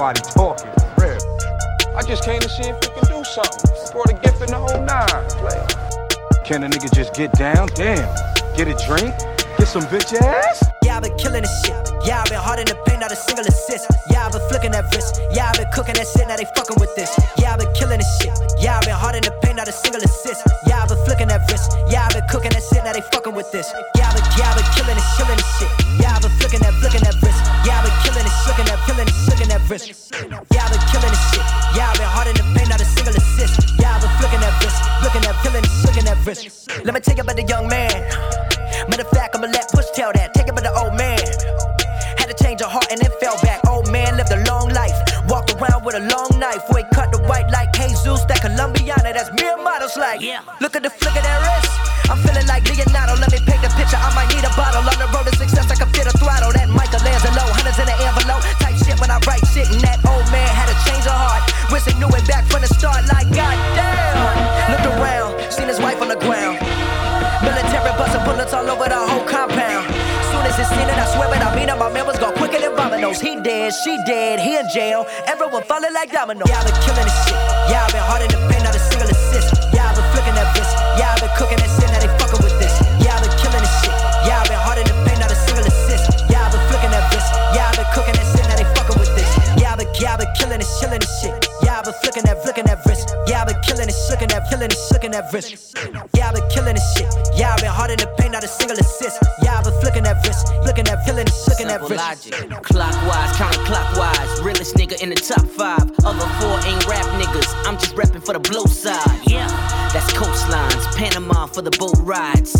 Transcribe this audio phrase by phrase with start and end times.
[0.00, 0.16] shit.
[0.16, 0.70] Everybody talking.
[0.96, 1.96] Real.
[1.96, 3.92] I just came to see if we can do something.
[3.92, 5.24] Brought a gift in the whole nine.
[5.36, 5.60] Play.
[6.44, 7.68] Can a nigga just get down?
[7.74, 8.08] Damn.
[8.56, 9.14] Get a drink?
[9.58, 10.64] Get some bitch ass?
[10.84, 11.76] Yeah, I been killing this shit.
[12.04, 13.86] Yeah, I been hard in the paint, not a single assist.
[14.10, 15.20] Yeah, I been flicking that wrist.
[15.32, 17.12] Yeah, I been cooking that shit, now they fucking with this.
[17.36, 18.32] Yeah, I been killing this shit.
[18.58, 20.48] Yeah, I been hard in the paint, not a single assist.
[20.66, 21.76] Yeah, I been flicking that wrist.
[21.92, 23.68] Yeah, I been cooking that shit, now they fucking with this.
[23.96, 23.99] Yeah,
[73.70, 75.06] Dead, she dead, he in jail.
[75.30, 76.42] Everyone falling like domino.
[76.42, 77.38] I been killing this shit.
[77.38, 79.54] I been hard in the paint, not a single assist.
[79.78, 80.50] I been flicking that.
[80.98, 82.74] Yeah, I been cooking that shit, now they fucking with this.
[82.82, 83.94] I been killing this shit.
[83.94, 86.02] I been hard in the paint, not a single assist.
[86.34, 87.14] I been flicking that.
[87.54, 89.30] Yeah, I been cooking that shit, now they fucking with this.
[89.38, 91.30] I been, I been killing this, killing this shit.
[91.62, 93.14] I been flicking that, flicking that wrist.
[93.30, 95.78] I been killing this, flicking that, killing this, flicking that wrist.
[95.78, 97.06] I been killing this shit.
[97.38, 99.22] I been hard in the paint, not a single assist.
[101.70, 102.34] Simple logic.
[102.62, 104.42] Clockwise, counterclockwise.
[104.44, 105.86] Realest nigga in the top five.
[106.04, 107.46] Other four ain't rap niggas.
[107.64, 109.06] I'm just rapping for the blow side.
[109.22, 109.46] Yeah,
[109.92, 110.82] that's coastlines.
[110.96, 112.54] Panama for the boat rides.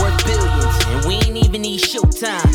[0.00, 2.52] Worth billions, and we ain't even need showtime.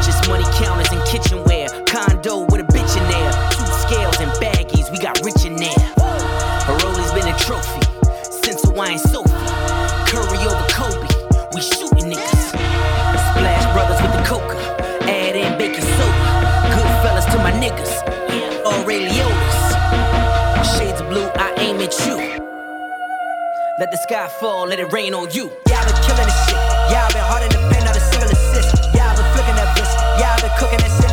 [0.00, 1.68] Just money counters and kitchenware.
[1.84, 3.32] Condo with a bitch in there.
[3.52, 4.90] Two scales and baggies.
[4.90, 5.84] We got rich in there.
[6.64, 7.84] Her Rolly's been a trophy
[8.24, 9.28] since Hawaiian Sophie.
[10.08, 11.04] Curry over Kobe.
[11.52, 12.37] We shooting niggas.
[17.68, 17.94] Niggas.
[18.64, 19.56] Aurelio's.
[20.76, 22.16] Shades of blue, I aim at you.
[23.78, 25.52] Let the sky fall, let it rain on you.
[25.68, 26.56] Yeah, I been killing this shit.
[26.90, 28.74] Yeah, I been hard in the paint, not a single assist.
[28.94, 29.68] Yeah, I been flicking that.
[30.18, 31.07] Yeah, I been cooking that shit,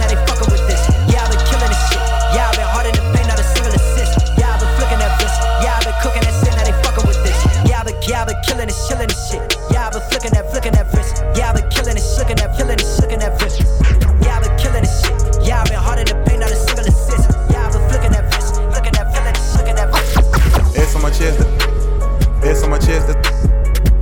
[22.46, 23.10] S on my chest.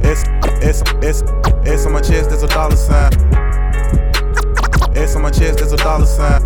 [0.04, 0.26] S
[0.62, 1.24] S S
[1.66, 2.30] S on my chest.
[2.30, 3.14] There's a dollar sign.
[4.96, 5.60] S on my chest.
[5.60, 6.42] There's a dollar sign.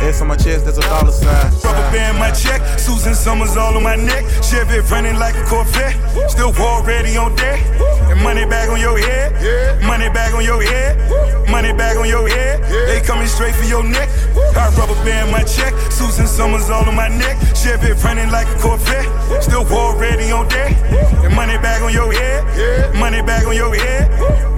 [0.00, 0.64] S on my chest.
[0.64, 1.52] There's a dollar sign.
[1.62, 4.24] Rubber band my check, Susan Summers all on my neck.
[4.42, 5.96] Chevy running like a Corvette.
[6.28, 7.60] Still war ready on deck.
[8.10, 9.82] And money back on your head.
[9.82, 10.96] Money back on your head.
[11.48, 12.62] Money back on your head.
[12.88, 14.08] They coming straight for your neck.
[14.56, 17.36] I rubber band my check, Susan Summers all on my neck.
[17.54, 19.08] Chevy running like a Corvette.
[19.42, 20.76] Still war ready on deck.
[21.24, 22.94] And money back on your head.
[22.96, 24.08] Money back on your head.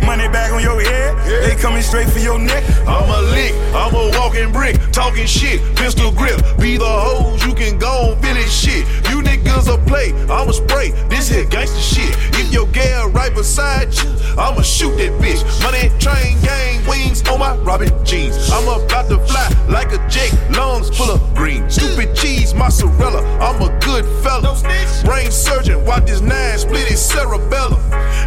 [0.03, 1.17] Money back on your head.
[1.27, 2.65] They coming straight for your neck.
[2.87, 6.41] I'm a lick, I'm a walking brick, talking shit, pistol grip.
[6.59, 8.85] Be the hoes, you can go feel it shit.
[9.09, 12.11] You niggas a play, I'ma spray, this here gangsta shit.
[12.41, 15.41] If your gal right beside you, I'ma shoot that bitch.
[15.63, 18.37] Money, train, gang, wings on my Robin jeans.
[18.53, 21.69] I'm about to fly like a Jake, lungs full of green.
[21.71, 24.61] Stupid cheese, mozzarella, I'm a good fella.
[25.07, 27.81] Brain surgeon, watch this nine split his cerebellum.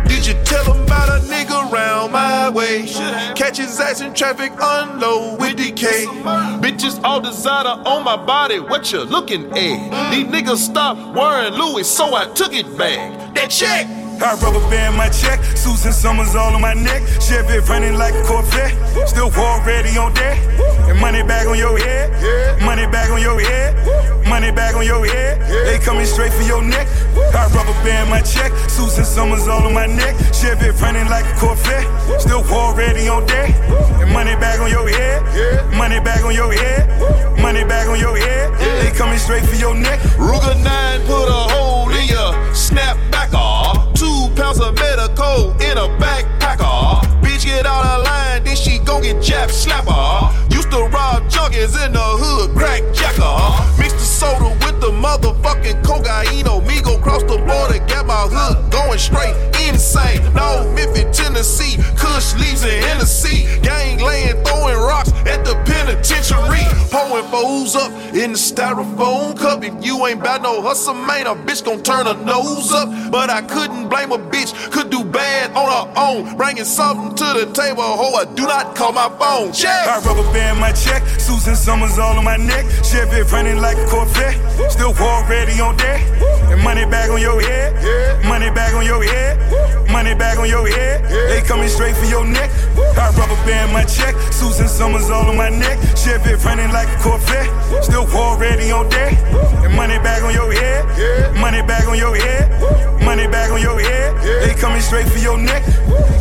[0.07, 2.87] Did you tell him about a nigga round my way?
[3.35, 6.07] Catch his ass in traffic, unload with DK.
[6.59, 10.11] Bitches all designer on my body, what you looking at?
[10.11, 13.35] These niggas stopped wearing Louis, so I took it back.
[13.35, 14.02] That check.
[14.23, 17.03] I rubber band my check, Susan Summers all on my neck.
[17.19, 18.71] Chevy running like a Corvette.
[19.05, 20.39] Still war ready on deck.
[20.87, 22.07] And money back on your head.
[22.61, 23.75] Money back on your head.
[24.25, 25.41] Money back on your head.
[25.67, 26.87] They coming straight for your neck.
[27.35, 30.15] I rubber band my check, Susan Summers all on my neck.
[30.31, 32.21] Chevy running like a Corvette.
[32.21, 33.51] Still war ready on deck.
[33.99, 35.19] And money back on your head.
[35.75, 36.87] Money back on your head.
[37.41, 38.53] Money back on your head.
[38.79, 39.99] They coming straight for your neck.
[40.15, 43.62] Ruger 9 put a hole in your snapback off.
[44.35, 46.57] Pounds of medical in a backpack.
[47.21, 50.33] Bitch get out of line, then she gon' get jab slapper.
[50.51, 53.79] Used to rob junkies in the hood, crack jacker.
[53.79, 56.43] Mix the soda the motherfucking cocaine.
[56.67, 59.33] Me go cross the border, got my hood going straight
[59.69, 60.21] insane.
[60.33, 63.47] No, Memphis, Tennessee, Kush leaves in Hennessy.
[63.61, 66.65] Gang laying, throwing rocks at the penitentiary.
[66.91, 69.63] Pouring foes up in the styrofoam cup.
[69.63, 72.89] If you ain't about no hustle, man, a bitch gon' turn her nose up.
[73.11, 76.37] But I couldn't blame a bitch, could do bad on her own.
[76.37, 79.53] Bringing something to the table, ho, I do not call my phone.
[79.53, 79.87] Check.
[79.87, 82.65] I rubber band my check, Susan Summers all on my neck.
[82.83, 84.37] Chevy running like a Corvette,
[84.73, 86.01] still war ready on deck.
[86.49, 89.37] And money back on your head, money back on your head,
[89.91, 91.05] money back on your head.
[91.29, 92.49] They coming straight for your neck.
[92.97, 95.77] I rubber band my check, Susan Summers all on my neck.
[95.95, 97.49] Chevy running like a Corvette,
[97.83, 99.13] still war ready on deck.
[99.63, 100.83] And money back on your head,
[101.39, 102.49] money back on your head,
[103.05, 104.11] money back on your head.
[104.41, 105.63] They coming straight for your neck.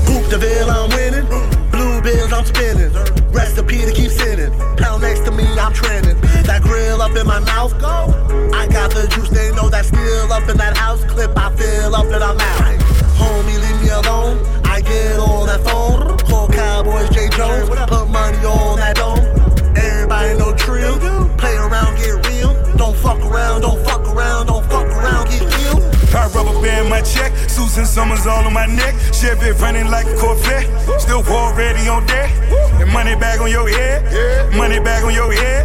[0.06, 1.26] Boop the bill, I'm winning.
[1.70, 3.21] Blue bills, I'm spinning.
[3.32, 4.52] Recipe to keep sinning.
[4.76, 6.20] Pound next to me, I'm trending.
[6.44, 8.12] That grill up in my mouth, go.
[8.52, 11.36] I got the juice, they know that still up in that house clip.
[11.36, 12.80] I fill up and I'm out.
[13.16, 14.61] Homie, leave me alone.
[26.92, 28.94] My check, Susan Summers all on my neck.
[29.16, 30.68] Chevy running like a Corvette,
[31.00, 32.28] still war ready on deck.
[32.80, 34.04] And money back on your head,
[34.54, 35.64] money back on your head,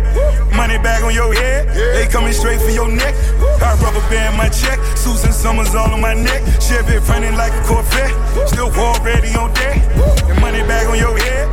[0.56, 1.68] money back on your head.
[1.76, 3.14] They coming straight for your neck.
[3.60, 6.42] I rubber band my check, Susan Summers all on my neck.
[6.62, 8.16] Chevy running like a Corvette,
[8.48, 9.84] still war ready on deck.
[10.32, 11.46] And money back on your head,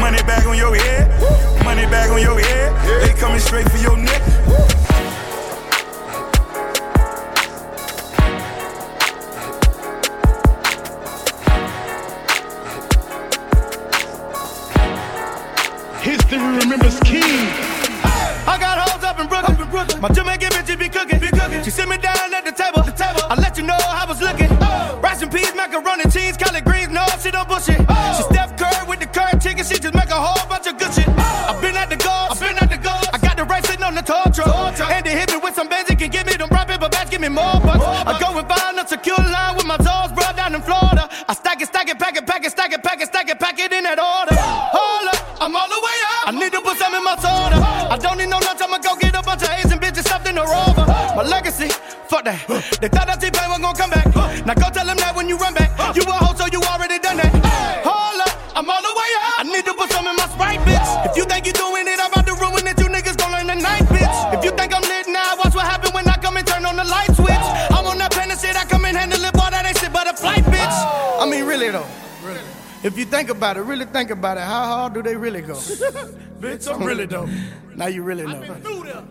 [0.00, 1.06] money back on your head,
[1.62, 2.70] money back on your head.
[3.06, 4.81] They coming straight for your neck.
[21.92, 22.21] Me down
[73.52, 75.54] about it, really think about it, how hard do they really go?
[76.40, 77.28] Bitch, I'm really dope.
[77.76, 78.42] Now you really know.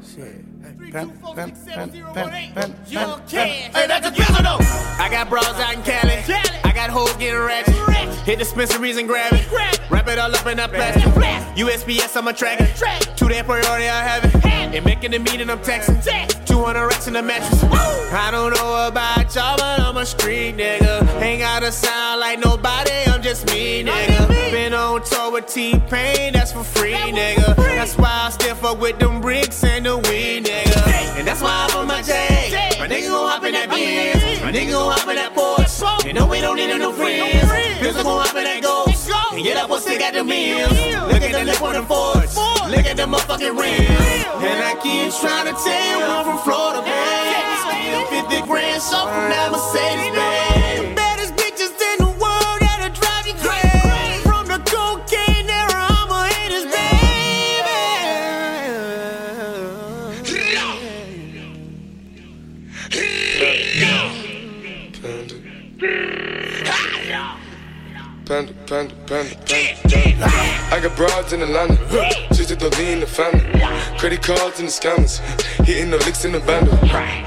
[0.03, 0.45] Shit.
[0.61, 3.23] Hey, pen, pen, pen, pen, pen, pen, pen.
[3.27, 4.57] Hey, that's a pistol though.
[4.99, 6.17] I got bras out in Cali.
[6.63, 7.75] I got hoes getting ratchet.
[8.25, 9.47] Hit dispensaries and grab it.
[9.89, 11.03] Wrap it all up in that plastic.
[11.55, 12.67] USPS, I'm attracting.
[13.15, 14.30] Two day priority, I have it.
[14.85, 16.45] Making the meeting, I'm texting.
[16.45, 17.63] 200 racks in the mattress.
[18.13, 21.21] I don't know about y'all, but I'm a street nigga.
[21.21, 24.27] Ain't got a sound like nobody, I'm just me, nigga.
[24.51, 27.55] Been on tour with T-Pain, that's for free, nigga.
[27.55, 31.17] That's why I still fuck with them bricks and the weed, nigga.
[31.17, 32.75] And that's why I put my J.
[32.79, 34.41] My nigga gon' hop in that Benz.
[34.41, 36.05] My nigga gon' hop in that Porsche.
[36.05, 37.49] You know we don't need no new friends.
[37.79, 38.90] Pistol gon' hop in that Ghost.
[39.41, 40.69] And get up or stick at the meals.
[40.69, 42.37] Look at the lip on the Fords.
[42.69, 43.89] Look at the motherfucking rims.
[44.37, 48.05] And I keep trying to tell you I'm from Florida, man.
[48.05, 51.00] Still 50 grand, so from that Mercedes, man.
[68.31, 70.25] Panda, panda, panda, panda,
[70.71, 71.75] I got broads in Atlanta,
[72.31, 73.43] just to lean in the family.
[73.99, 75.19] Credit cards in the scammers,
[75.65, 76.73] hitting the licks in the bundle.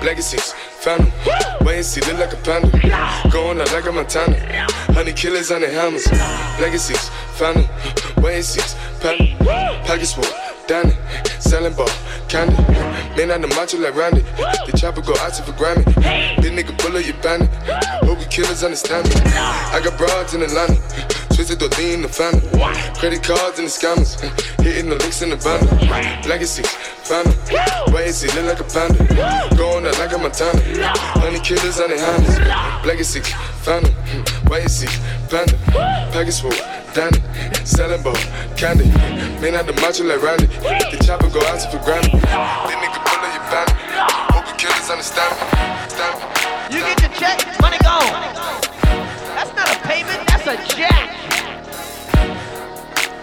[0.02, 0.54] Legacies,
[0.86, 1.12] 'em.
[1.62, 2.68] Wait and see, look like a panda.
[3.30, 4.36] Going out like a Montana.
[4.92, 6.06] Honey killers on the hammers.
[6.60, 7.10] Legacies,
[7.40, 7.68] 'em.
[8.22, 8.62] Wait and see,
[9.00, 9.24] panda.
[9.86, 10.24] Package full,
[10.66, 10.96] down it.
[11.42, 11.88] Selling ball,
[12.28, 12.56] candy.
[13.16, 14.22] Man on the macho like Randy.
[14.66, 15.84] The chopper go out for Grammy.
[16.40, 17.48] This nigga bullet, you bandit.
[18.02, 19.14] Hope you killers understand me.
[19.36, 20.76] I got broads in Atlanta.
[21.34, 22.40] Twisted the lean in the family.
[22.94, 24.14] Credit cards and the scammers.
[24.62, 25.36] Hitting the licks in the.
[26.28, 26.70] Legacies,
[27.02, 27.34] found 'em.
[27.92, 29.02] Wait and see, look like a panda.
[29.56, 30.62] Going out like a Montana.
[31.18, 32.38] Honey killers on the hammers.
[32.86, 33.20] Legacy,
[33.66, 33.82] 'em.
[34.48, 34.86] Wait and see,
[35.28, 35.58] panda.
[36.14, 36.54] Package full,
[36.94, 37.18] Danny.
[37.66, 38.14] Selling ball,
[38.56, 38.86] candy.
[39.42, 40.46] Man out the macho like Randy.
[40.46, 42.14] The chopper go out for Grammy.
[42.14, 43.76] This nigga bullet, you bandit.
[44.30, 44.88] Hope you killers.
[44.88, 46.78] Understand me.
[46.78, 48.06] You can check, money gone.
[49.34, 51.10] That's not a payment, that's a jack.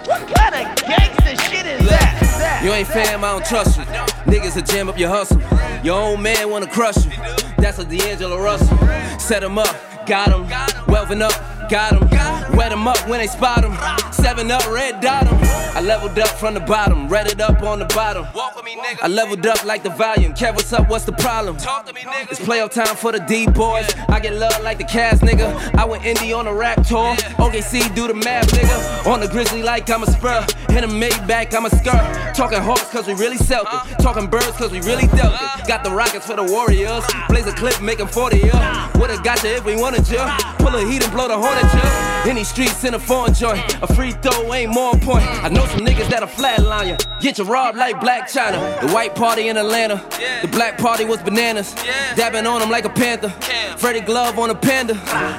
[0.07, 2.61] What kind of gangster shit is that?
[2.63, 3.83] You ain't fam, I don't trust you.
[4.31, 5.41] Niggas will jam up your hustle.
[5.83, 7.11] Your own man wanna crush you.
[7.57, 8.77] That's a D'Angelo Russell.
[9.19, 9.75] Set him up,
[10.05, 10.47] got him.
[10.87, 11.33] Welving up,
[11.69, 12.07] got him.
[12.55, 13.75] Wet him up when they spot him.
[14.11, 15.37] Seven up, red dot him.
[15.73, 18.27] I leveled up from the bottom, read it up on the bottom.
[18.35, 18.99] Walk with me, nigga.
[19.01, 20.33] I leveled up like the volume.
[20.33, 20.89] Kev, what's up?
[20.89, 21.55] What's the problem?
[21.57, 22.29] Talk to me, nigga.
[22.29, 23.89] It's playoff time for the D boys.
[24.09, 25.75] I get love like the Cavs, nigga.
[25.75, 27.15] I went indie on a rap tour.
[27.39, 29.07] OKC, do the math, nigga.
[29.07, 30.45] On the Grizzly like I'm a spur.
[30.69, 32.35] In a Maybach, I'm a skirt.
[32.35, 33.67] Talking hawks cause we really selt it.
[33.71, 33.95] Uh.
[34.01, 35.41] Talking birds cause we really dealt it.
[35.41, 35.65] Uh.
[35.67, 37.05] Got the rockets for the Warriors.
[37.29, 38.95] Blaze a clip, making 40 up.
[38.97, 40.19] Would've got you if we wanted you.
[40.59, 42.29] Pull a heat and blow the hornet you.
[42.29, 43.81] Any streets in a foreign joint.
[43.81, 45.29] A free throw ain't more important.
[45.43, 46.97] I know some niggas that'll flatline you.
[47.19, 48.81] Get you robbed like Blac Chyna.
[48.81, 50.03] The white party in Atlanta.
[50.41, 51.73] The black party was bananas.
[52.15, 53.29] Dabbing on them like a panther.
[53.77, 54.95] Freddie Glove on a panda.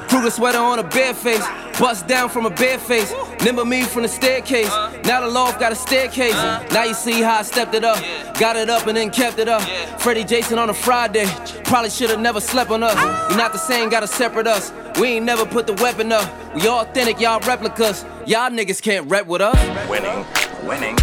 [0.09, 1.44] Krueger sweater on a bare face.
[1.78, 3.12] Bust down from a bare face.
[3.44, 4.71] Nimble me from the staircase.
[5.04, 6.35] Now the loft got a staircase.
[6.73, 7.99] Now you see how I stepped it up.
[8.38, 9.62] Got it up and then kept it up.
[10.00, 11.26] Freddie Jason on a Friday.
[11.64, 12.94] Probably should've never slept on us.
[13.30, 14.73] We not the same, gotta separate us.
[15.00, 16.30] We ain't never put the weapon up.
[16.54, 18.04] We all authentic, y'all replicas.
[18.26, 19.56] Y'all niggas can't rep with us.
[19.88, 20.25] Winning.
[20.66, 20.96] Winning.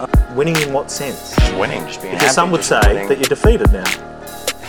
[0.00, 1.34] Uh, winning in what sense?
[1.36, 1.80] Just winning.
[1.86, 2.34] Just being Because happy.
[2.34, 3.08] some would just say winning.
[3.08, 3.84] that you're defeated now.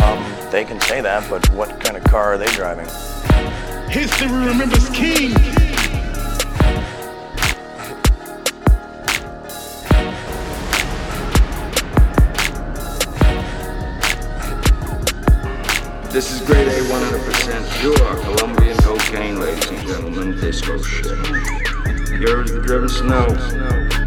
[0.05, 2.85] Um, they can say that, but what kind of car are they driving?
[3.89, 5.33] History remembers King.
[16.11, 20.39] This is grade A 100% pure Colombian cocaine, ladies and gentlemen.
[20.39, 21.05] Disco shit.
[21.05, 24.06] Is the driven snow.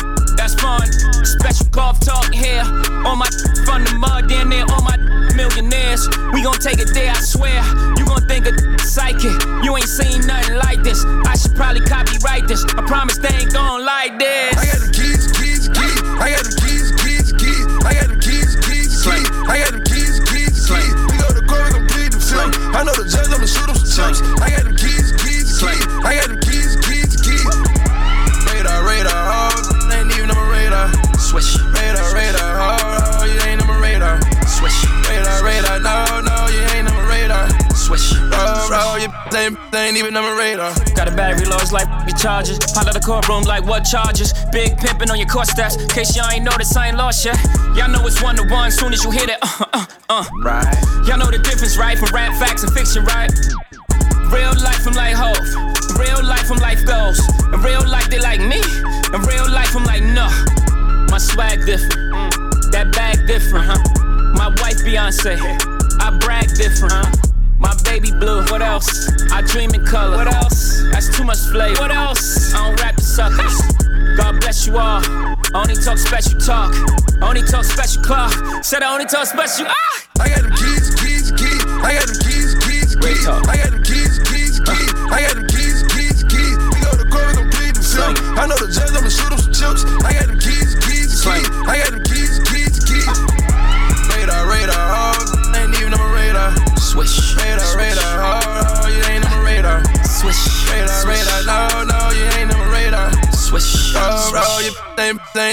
[0.61, 0.85] Fun.
[1.25, 2.61] Special golf talk here.
[3.05, 3.25] On my
[3.65, 4.97] from the mud, down there, on my
[5.33, 6.07] millionaires.
[6.33, 7.61] We gon' take it there, I swear.
[7.97, 8.53] You gon' think a
[8.85, 9.33] psychic.
[9.65, 11.03] You ain't seen nothing like this.
[11.25, 12.63] I should probably copyright this.
[12.77, 14.53] I promise they ain't gon' like this.
[14.53, 15.99] I got the keys, keys, keys.
[16.21, 17.65] I got the keys, keys, keys.
[17.81, 19.27] I got the keys, keys, keys.
[19.49, 20.93] I got the keys, keys, keys.
[21.09, 22.53] We go to court, we gon' plead the fifth.
[22.77, 24.21] I know the judge, I'ma shoot him some chips.
[24.41, 24.75] I got the
[39.11, 40.73] Oh, you ain't, ain't even on my radar.
[40.95, 42.59] Got a battery large like your charges.
[42.73, 44.33] Pop out the courtroom like what charges?
[44.51, 45.77] Big pimpin' on your court stats.
[45.89, 47.37] Case y'all ain't noticed, I ain't lost yet.
[47.75, 48.71] Y'all know it's one to one.
[48.71, 50.25] Soon as you hit it, uh, uh, uh.
[50.41, 50.75] Right.
[51.07, 51.97] Y'all know the difference, right?
[51.97, 53.31] From rap facts and fiction, right?
[54.31, 55.39] Real life, I'm like Hov.
[55.99, 57.19] Real life, I'm life goals.
[57.51, 58.61] In real life, they like me.
[59.13, 60.27] In real life, I'm like, no.
[61.11, 61.95] My swag different.
[62.71, 63.79] That bag different, huh?
[64.35, 65.35] My wife, Beyonce.
[65.99, 67.30] I brag different, huh?
[67.61, 68.41] My baby blue.
[68.49, 68.89] What else?
[69.31, 70.17] I dream in color.
[70.17, 70.81] What else?
[70.91, 71.79] That's too much flavor.
[71.81, 72.53] What else?
[72.53, 73.55] I don't rap the suckers.
[74.17, 75.01] God bless you all.
[75.05, 76.73] I only talk special talk.
[77.21, 78.33] I only talk special clock.
[78.63, 79.67] Said I only talk special.
[79.69, 80.01] Ah!
[80.19, 81.63] I got them keys, keys, keys.
[81.85, 83.27] I got them keys, keys, keys.
[83.27, 83.50] I got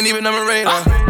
[0.09, 1.08] even on my radar.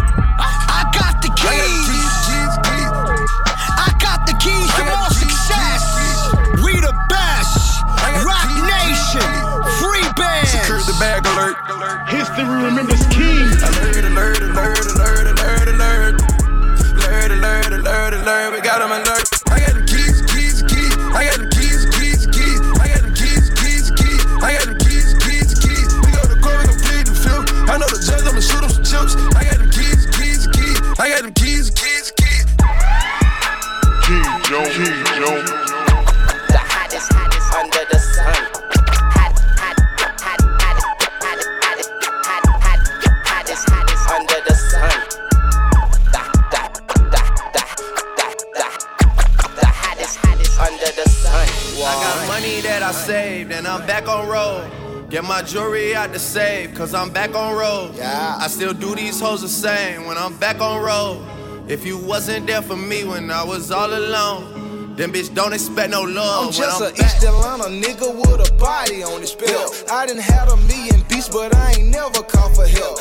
[55.98, 57.96] Out the safe, cause I'm back on road.
[57.96, 58.36] Yeah.
[58.38, 61.26] I still do these hoes the same when I'm back on road.
[61.68, 65.90] If you wasn't there for me when I was all alone, then bitch don't expect
[65.90, 66.46] no love.
[66.46, 67.04] I'm just I'm a back.
[67.04, 69.86] East Atlanta nigga with a body on his belt.
[69.90, 73.00] I done had a million beats, but I ain't never called for help.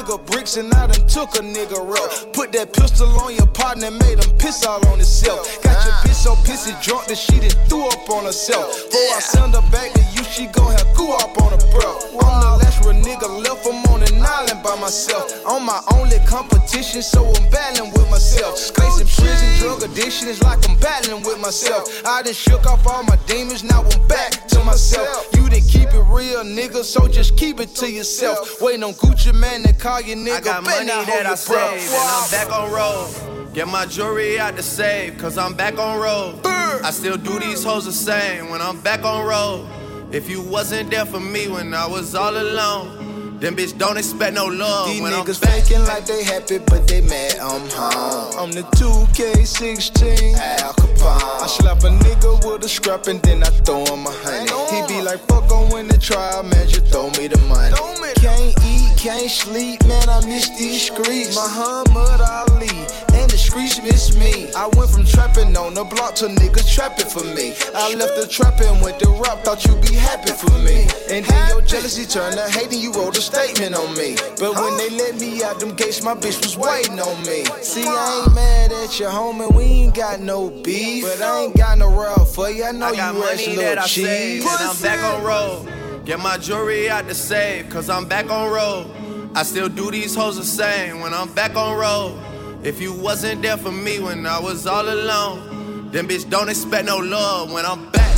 [0.00, 2.32] Nigga bricks and I done took a nigga rope.
[2.32, 5.44] Put that pistol on your partner and made him piss all on himself.
[5.62, 8.88] Got your bitch so pissy drunk that she done threw up on herself.
[8.88, 12.00] Before I send her back to you, she gon' have goo up on her bro.
[12.16, 13.89] I'm the last real nigga left, I'm on
[14.20, 15.32] an island by myself.
[15.46, 18.58] I'm my only competition, so I'm battling with myself.
[18.58, 21.88] Facing prison, drug addiction is like I'm battling with myself.
[22.04, 25.28] I done shook off all my demons, now I'm back to myself.
[25.34, 28.60] You didn't keep it real, nigga, so just keep it to yourself.
[28.60, 30.36] Waiting on Gucci Mane to call you nigga.
[30.36, 31.80] I got money that I hold your breath.
[31.80, 33.54] saved and I'm back on road.
[33.54, 36.40] Get my jewelry out to safe, cause I'm back on road.
[36.46, 39.68] I still do these hoes the same when I'm back on road.
[40.12, 42.99] If you wasn't there for me when I was all alone,
[43.40, 45.64] then bitch don't expect no love These when niggas I'm back.
[45.64, 48.34] faking like they happy, but they mad I'm home.
[48.38, 51.42] I'm the 2K16 Al Capone.
[51.42, 54.50] I slap a nigga with a scrap and then I throw him a honey.
[54.70, 57.74] He be like, fuck on when the trial, man, just throw me the money.
[58.16, 61.34] Can't eat, can't sleep, man, I miss these streets.
[61.34, 62.68] Muhammad Ali,
[63.16, 64.52] and the streets miss me.
[64.52, 67.54] I went from trapping on the block to niggas trapping for me.
[67.74, 70.86] I left the trap and went to rap, thought you'd be happy for me.
[71.08, 74.16] And then your jealousy turned to hate and you wrote a statement on me.
[74.38, 77.44] But when they let me out them gates, my bitch was waiting on me.
[77.62, 81.04] See, I ain't mad at you, homie, we ain't got no beef.
[81.04, 83.56] But I ain't got no rub for you, I know I got you rest money
[83.62, 84.04] that I cheese.
[84.04, 85.89] saved and I'm back on road.
[86.04, 88.90] Get my jewelry out the safe, cause I'm back on road.
[89.34, 92.18] I still do these hoes the same when I'm back on road.
[92.64, 96.86] If you wasn't there for me when I was all alone, then bitch don't expect
[96.86, 98.16] no love when I'm back.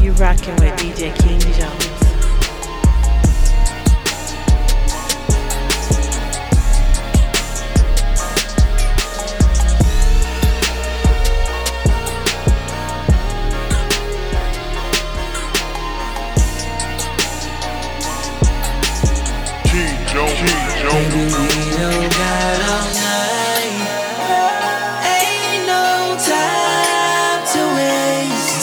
[0.00, 2.01] You rockin' with DJ King Jones.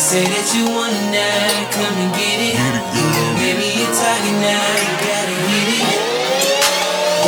[0.10, 2.58] Say that you want it now, come and get it.
[3.38, 6.02] Baby, you're talking now, you gotta hit it.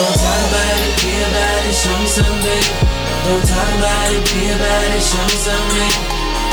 [0.01, 2.73] Don't talk about it, be about it, show me some, baby.
[3.21, 5.93] Don't talk about it, be about it, show me some, baby.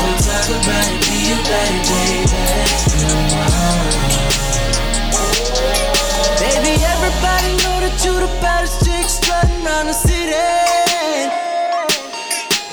[0.05, 2.29] Don't talk about it, be about it, baby.
[6.37, 10.37] Baby, everybody know that you the baddest chick strutting around the city.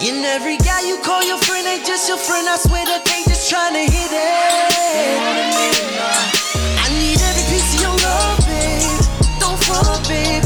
[0.06, 2.46] And every guy you call your friend ain't just your friend.
[2.46, 5.18] I swear that they just trying to hit it.
[6.82, 9.38] I need every piece of your love, babe.
[9.38, 10.45] Don't fall, babe.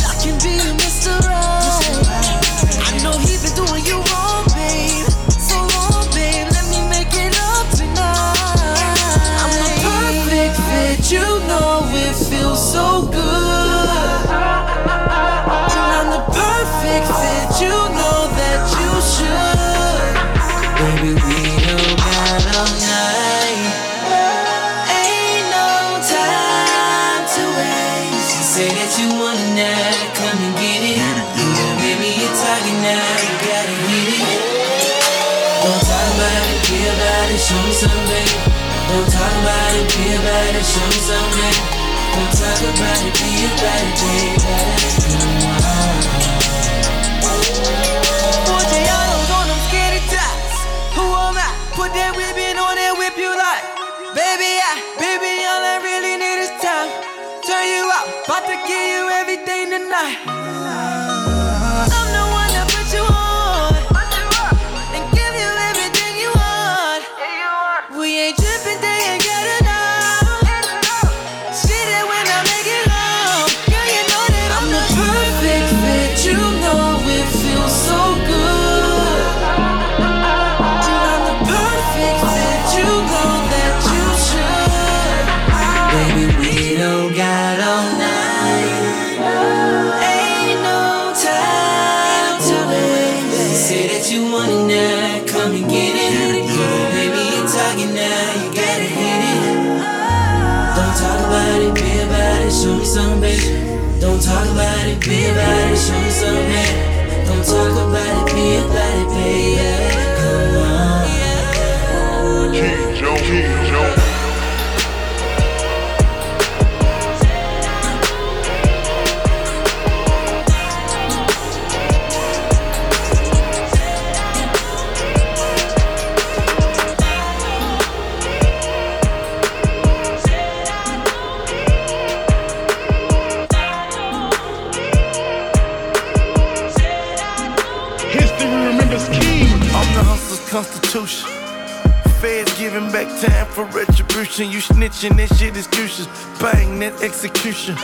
[144.81, 146.07] Snitching, that shit is excuses.
[146.41, 147.77] Bang, that execution.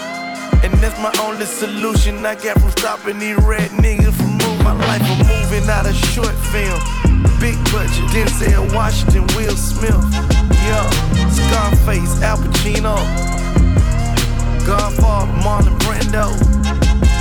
[0.64, 4.72] And that's my only solution I got from stopping these red niggas from moving my
[4.72, 5.02] life.
[5.04, 6.80] I'm moving out of short film.
[7.38, 9.92] Big budget, Denzel Washington, Will Smith.
[10.64, 10.88] Yeah,
[11.28, 12.96] Scarface, Al Pacino.
[14.64, 16.32] Godfather, Marlon Brando.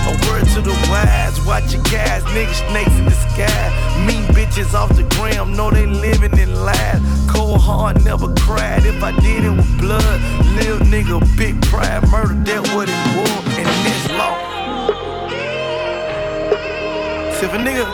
[0.07, 4.05] A word to the wise, watch your guys, niggas snakes in the sky.
[4.07, 7.24] Mean bitches off the gram, know they living in lies.
[8.03, 8.85] Never cried.
[8.85, 10.21] If I did it with blood,
[10.55, 14.35] little nigga, big pride, murder, that what it was, and this law.
[17.33, 17.85] See if a nigga,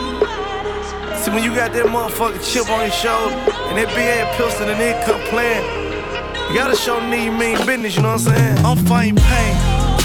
[1.16, 3.34] see when you got that motherfucking chip on your shoulder,
[3.72, 5.64] and that big ass pistol, and it come playing.
[6.52, 8.58] You gotta show me you mean business, you know what I'm saying?
[8.66, 9.54] I'm fighting pain,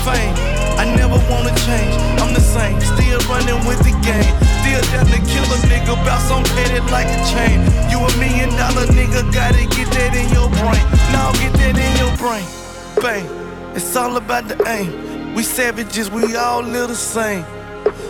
[0.08, 0.34] fame.
[0.80, 1.93] I never wanna change.
[2.24, 4.46] I'm the same, still running with the game.
[4.67, 7.63] Still down to kill a nigga, bounce on petty like a chain.
[7.89, 10.84] You a million dollar nigga, gotta get that in your brain.
[11.15, 12.43] Now get that in your brain.
[13.01, 13.25] Bang,
[13.75, 15.34] it's all about the aim.
[15.34, 17.45] We savages, we all live the same.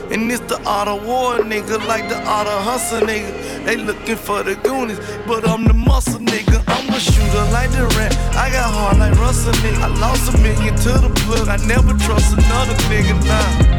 [0.10, 3.64] And it's the art of war, nigga, like the art of hustle, nigga.
[3.64, 6.64] They looking for the goonies, but I'm the muscle, nigga.
[6.68, 8.18] I'm a shooter like the rat.
[8.36, 9.84] I got heart like Russell, nigga.
[9.84, 11.50] I lost a million to the plug.
[11.50, 13.77] I never trust another nigga, nah.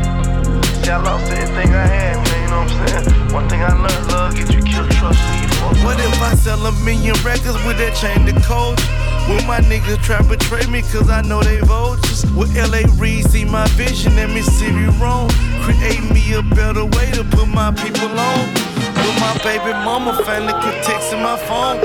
[0.87, 3.33] I lost everything I had, man, you know what I'm saying?
[3.35, 5.49] One thing I learned, love you killed, trust me.
[5.85, 8.81] What if I sell a million records with that chain to coach?
[9.29, 12.25] Will my niggas try to betray me cause I know they vultures?
[12.33, 15.29] Will LA Reid see my vision and Mississippi wrong?
[15.61, 18.58] Create me a better way to put my people on.
[19.29, 21.77] My baby mama finally keep texting my phone?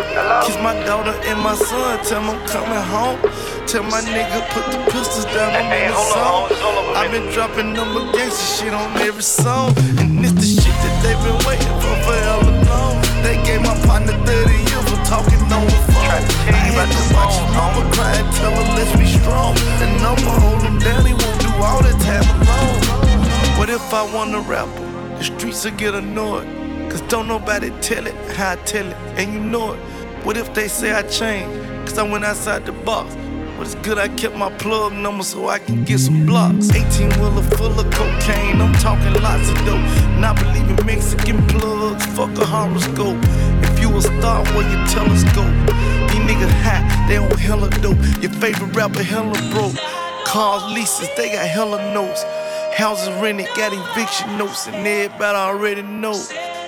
[0.48, 3.20] Kiss my daughter and my son, tell them I'm coming home.
[3.68, 6.48] Tell my nigga put the pistols down on every song.
[6.96, 9.76] I've been dropping number gangsta shit on every song.
[10.00, 12.96] And it's the shit that they've been waiting for for hella long.
[13.28, 16.24] They gave my partner 30 years for talking on the phone.
[16.48, 19.52] I had to watch his mama cry and tell her let's be strong.
[19.84, 23.60] And I'ma hold him down, he won't do all that time alone.
[23.60, 24.80] What if I want a rapper?
[25.20, 26.63] The streets will get annoyed.
[26.94, 29.80] Cause don't nobody tell it how I tell it, and you know it.
[30.24, 31.58] What if they say I changed?
[31.88, 33.16] Cause I went outside the box.
[33.58, 36.70] But it's good I kept my plug number so I can get some blocks.
[36.70, 39.82] 18 wheeler full of cocaine, I'm talking lots of dope.
[40.20, 43.18] Not believing Mexican plugs, fuck a horoscope.
[43.64, 45.50] If you a star, where your telescope?
[46.14, 47.98] These niggas hot, they on hella dope.
[48.22, 49.74] Your favorite rapper hella broke.
[50.28, 52.24] Cars, leases, they got hella notes.
[52.78, 56.14] Houses rented, got eviction notes, and everybody already know.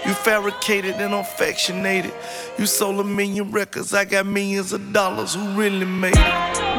[0.05, 2.13] You fabricated and affectionated.
[2.59, 5.33] You sold a million records, I got millions of dollars.
[5.33, 6.74] Who really made it?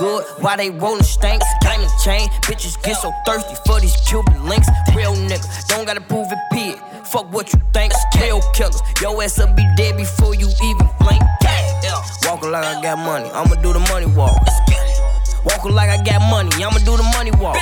[0.00, 1.44] Good while they rolling stanks.
[1.60, 4.66] Game and chain, bitches get so thirsty for these Cuban links.
[4.96, 6.80] Real nigga, don't gotta prove it, pig.
[7.12, 7.92] Fuck what you think.
[8.14, 11.22] Kill killers, your ass will be dead before you even blink.
[12.24, 14.40] Walking like I got money, I'ma do the money walk.
[15.44, 17.56] Walking like I got money, I'ma do the money walk.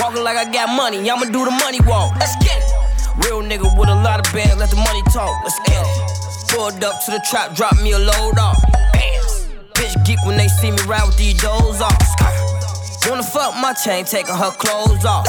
[0.00, 2.16] Walking like I got money, I'ma do the money walk.
[2.16, 3.26] Let's get it.
[3.26, 5.36] Real nigga with a lot of bands, let the money talk.
[5.44, 6.48] Let's get it.
[6.48, 8.79] Pulled up to the trap, drop me a load off.
[9.90, 11.98] Bitch geek when they see me ride with these doors off.
[13.08, 15.26] Wanna fuck my chain, taking her clothes off.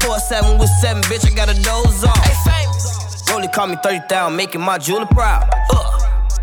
[0.00, 3.30] Four seven with seven, bitch, I got a doze off.
[3.30, 5.48] Rolly call me 30,000, making my jeweler proud.
[5.70, 5.98] Uh,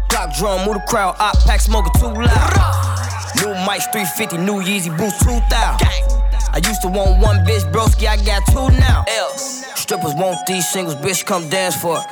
[0.10, 2.26] Block drum, move the crowd, op pack smoking too loud.
[3.36, 5.52] New mics 350, new Yeezy boots 2000.
[5.52, 9.04] I used to want one bitch, broski, I got two now.
[9.76, 12.06] Strippers want these singles, bitch, come dance for it.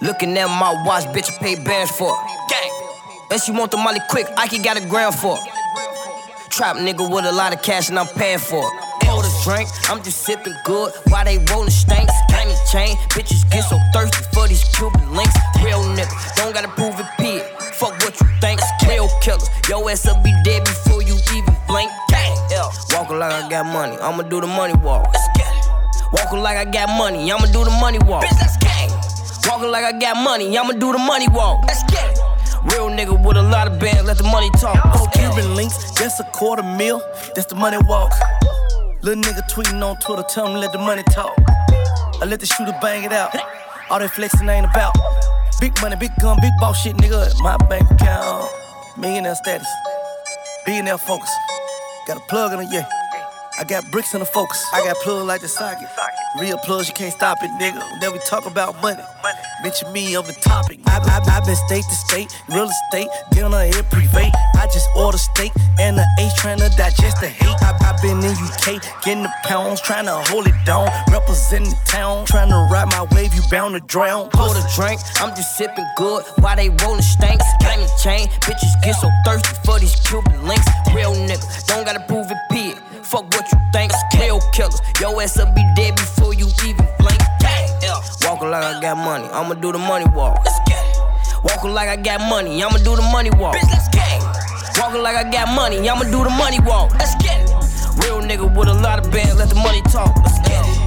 [0.00, 2.35] Looking at my watch, bitch, pay bands for it.
[3.30, 5.36] And she want the money quick, I can got a gram for.
[5.36, 6.50] it.
[6.50, 8.72] Trap nigga with a lot of cash and I'm paying for it.
[9.02, 12.12] Pour the drink, I'm just sipping good while they rolling stanks.
[12.28, 15.34] Diamond chain, bitches get so thirsty for these Cuban links.
[15.62, 17.40] Real nigga, don't gotta prove it, P.
[17.74, 19.50] Fuck what you think, real killers.
[19.68, 21.90] Yo ass will be dead before you even blink.
[22.48, 22.70] Yeah.
[22.94, 25.12] Walking like I got money, I'ma do the money walk.
[26.12, 28.24] Walking like I got money, I'ma do the money walk.
[29.46, 31.66] Walking like I got money, I'ma do the money walk.
[32.72, 34.80] Real nigga with a lot of bands, let the money talk.
[34.94, 37.00] Oh, Cuban links, just a quarter mil,
[37.34, 38.12] that's the money walk.
[39.02, 41.32] Little nigga tweeting on Twitter, tell him let the money talk.
[42.20, 43.34] I let the shooter bang it out.
[43.90, 44.96] All that flexing ain't about.
[45.60, 47.32] Big money, big gun, big boss shit, nigga.
[47.40, 48.50] My bank account,
[48.96, 49.68] millionaire status,
[50.64, 51.30] billionaire focus.
[52.06, 53.05] Got a plug in the yeah.
[53.58, 54.62] I got bricks in the focus.
[54.74, 55.88] I got plug like the socket.
[56.38, 57.80] Real plugs, you can't stop it, nigga.
[58.00, 59.02] Then we talk about money.
[59.62, 60.78] Mention me on the topic.
[60.86, 64.30] I, I, I been state to state, real estate, dinner here private.
[64.56, 67.56] I just order steak and the H trying to digest the hate.
[67.62, 70.88] I, I been in UK, getting the pounds, trying to hold it down.
[71.10, 74.28] Representing the town, trying to ride my wave, you bound to drown.
[74.34, 77.44] Pour the drink, I'm just sipping good while they rolling stanks.
[77.60, 80.68] Diamond chain, bitches get so thirsty for these Cuban links.
[80.94, 82.75] Real nigga, don't gotta prove it, P.
[83.10, 84.80] Fuck what you think, real killers.
[85.00, 87.20] Yo ass will be dead before you even blink.
[88.24, 90.44] Walking like I got money, I'ma do the money walk.
[91.44, 93.54] Walking like I got money, I'ma do the money walk.
[94.80, 96.92] Walking like I got money, I'ma do the money walk.
[96.94, 97.50] Let's get it.
[98.02, 100.12] Real nigga with a lot of bands, let the money talk.
[100.16, 100.85] Let's get it.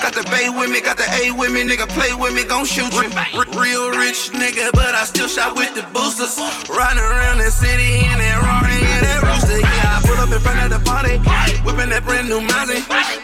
[0.00, 2.64] Got the Bay with me, got the A with me, nigga play with me, gon'
[2.64, 3.08] shoot you.
[3.56, 6.36] Real rich nigga, but I still shot with the boosters.
[6.68, 9.60] Riding around the city in that Rari and that rooster.
[9.60, 11.16] Yeah, I pull up in front of the party,
[11.64, 12.80] whipping that brand new Mazzy.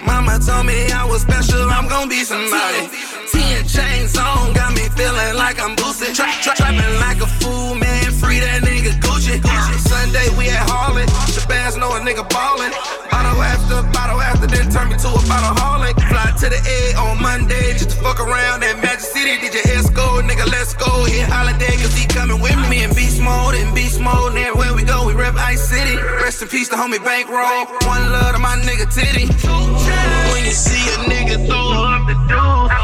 [0.06, 2.88] Mama told me I was special, I'm gon' be somebody.
[4.14, 6.14] Got me feeling like I'm boosted.
[6.14, 9.42] Tra- tra- trapping like a fool, man, free that nigga Gucci.
[9.82, 12.70] Sunday we at the bands know a nigga ballin'.
[13.10, 15.98] Bottle after bottle after, then turn me to a bottle holic.
[16.06, 19.42] Fly to the A on Monday just to fuck around at Magic City.
[19.42, 21.04] DJ Esco, nigga, let's go.
[21.04, 24.38] Hit holiday, cause he coming with me in beast mode, in beast mode.
[24.38, 25.96] And everywhere we go, we rep Ice City.
[26.22, 27.66] Rest in peace to homie Bankroll.
[27.90, 29.26] One love to my nigga Titty.
[30.30, 32.75] When you see a nigga throw up the so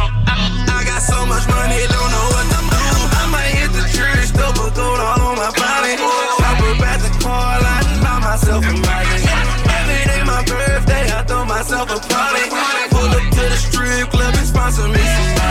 [1.43, 2.83] much money, don't know what to do.
[3.19, 5.97] I might hit the church, double gold all on my body.
[5.97, 9.19] Chop up at the car and buy myself a body.
[9.79, 12.51] Every day my birthday, I throw myself a party.
[12.91, 15.42] Pull up to the strip club and sponsor me somebody.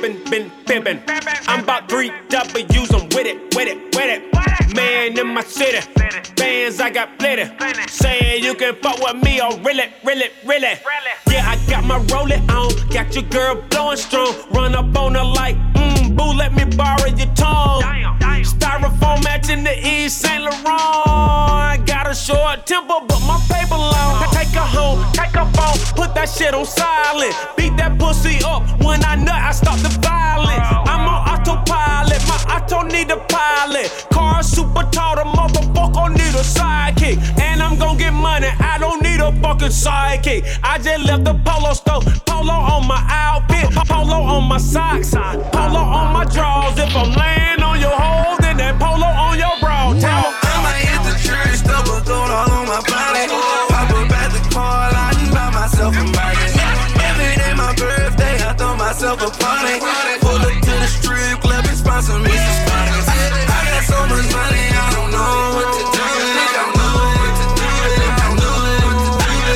[0.00, 1.02] Been.
[1.46, 4.74] I'm about three W's, I'm with it, with it, with it.
[4.74, 5.86] Man in my city,
[6.36, 7.44] bands I got plenty.
[7.88, 10.78] Saying you can fuck with me, oh really, really, really.
[11.30, 14.34] Yeah, I got my rollin' on, got your girl blowing strong.
[14.52, 17.82] Run up on her like, mmm, boo, let me borrow your tongue.
[18.42, 21.86] Styrofoam matching the Yves Saint Laurent.
[21.86, 24.24] Got a short temper, but my paper long.
[24.32, 25.44] Take her home, take her
[26.00, 27.34] put that shit on silent.
[27.56, 30.64] Beat that pussy up when I nut, I stop the violence.
[30.88, 33.88] I'm on autopilot, my auto need a pilot.
[34.12, 37.20] Car super tall, the motherfucker need a sidekick.
[37.38, 40.40] And I'm gon' get money, I don't need a fucking sidekick.
[40.64, 45.82] I just left the polo store, polo on my outfit, polo on my socks, polo
[45.84, 46.78] on my drawers.
[46.78, 49.92] If I'm laying on your hole, then that polo on your bra.
[50.00, 50.24] Tell
[50.64, 53.39] I hit the church, double gold all on my body.
[59.16, 59.78] Myself a party.
[60.20, 63.06] Pull up to the strip club and sponsor me some spiders.
[63.08, 66.50] I got so much money, I don't know what to do with it.
[66.54, 68.06] Don't know what to do with it.
[68.06, 69.54] I don't know what to do.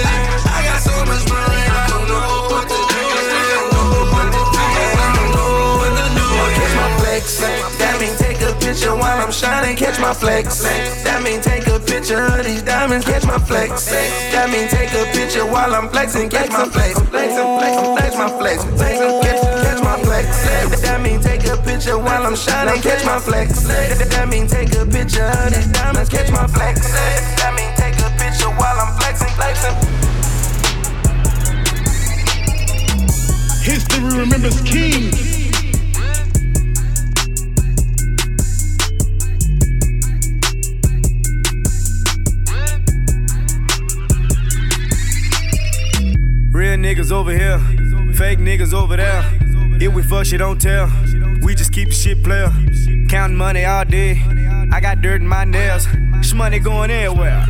[0.50, 3.46] I got so much money, I don't know what to do with it.
[3.54, 4.62] Don't know what to do.
[4.64, 6.26] I don't know what to do.
[6.58, 7.24] Catch my flex.
[7.78, 9.76] That mean take a picture while I'm shining.
[9.76, 10.62] Catch my flex.
[11.04, 13.06] That mean take a picture of these diamonds.
[13.06, 13.90] Catch my flex.
[14.34, 16.28] That mean take a picture while I'm flexing.
[16.28, 16.98] Catch my flex.
[17.14, 18.64] Flexing, flexing, flex my flex.
[18.64, 19.43] Flexing, catch, catch
[19.98, 20.80] my flex.
[20.82, 22.80] That mean take a picture while I'm shining.
[22.82, 23.62] Catch my flex.
[23.62, 26.08] That mean take a picture of these diamonds.
[26.08, 26.80] Catch my flex.
[27.38, 29.74] That mean take a picture while I'm flexing, flexing.
[33.62, 35.12] History remembers King.
[46.52, 47.58] Real niggas over here,
[48.14, 49.43] fake niggas over there.
[49.80, 50.90] If we fuck shit, don't tell.
[51.42, 52.50] We just keep the shit player.
[53.08, 54.22] Counting money all day.
[54.72, 55.86] I got dirt in my nails.
[56.18, 57.44] This money going everywhere.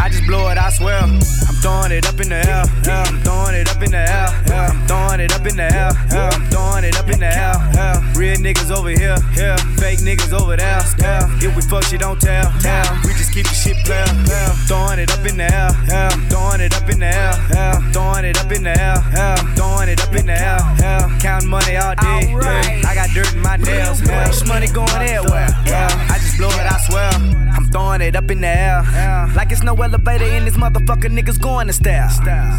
[0.00, 0.98] I just blow it, I swear.
[0.98, 1.20] I'm
[1.62, 2.64] throwing it up in the air.
[2.84, 3.04] Yeah.
[3.06, 4.28] I'm throwing it up in the air.
[4.48, 4.66] Yeah.
[4.68, 5.90] I'm throwing it up in the air.
[6.10, 6.30] Yeah.
[6.32, 7.54] I'm throwing it up in the air.
[7.74, 8.12] Yeah.
[8.16, 9.16] Real niggas over here.
[9.36, 9.56] Yeah.
[9.76, 10.82] Fake niggas over there.
[10.98, 11.28] Yeah.
[11.40, 12.52] If we fuck shit, don't tell.
[12.62, 13.00] Yeah.
[13.04, 14.04] We just keep the shit player.
[14.28, 14.52] Yeah.
[14.68, 15.70] Throwing it up in the air.
[15.88, 16.08] Yeah.
[16.12, 17.32] I'm throwing it up in the air.
[17.54, 17.72] Yeah.
[17.72, 18.96] I'm throwing it up in the air.
[19.14, 19.54] Yeah.
[19.96, 20.58] It up in the air.
[20.78, 21.18] Yeah.
[21.20, 22.28] Counting money all day.
[22.30, 22.88] Yeah.
[22.88, 24.00] I got dirt in my nails.
[24.00, 25.48] This money going everywhere.
[25.64, 25.88] Yeah.
[26.10, 27.45] I just blow it, I swear.
[27.76, 29.30] Throwing it up in the air.
[29.36, 32.08] Like it's no elevator in this motherfucker, niggas going to style.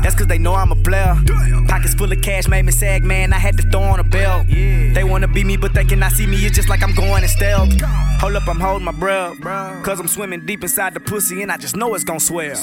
[0.04, 1.16] That's cause they know I'm a player.
[1.68, 3.34] Pockets full of cash made me sag, man.
[3.34, 4.46] I had to throw on a belt.
[4.48, 6.38] They wanna be me, but they cannot see me.
[6.46, 7.74] It's just like I'm going in stealth.
[8.22, 9.42] Hold up, I'm holding my breath.
[9.82, 12.56] Cause I'm swimming deep inside the pussy and I just know it's gon' swell.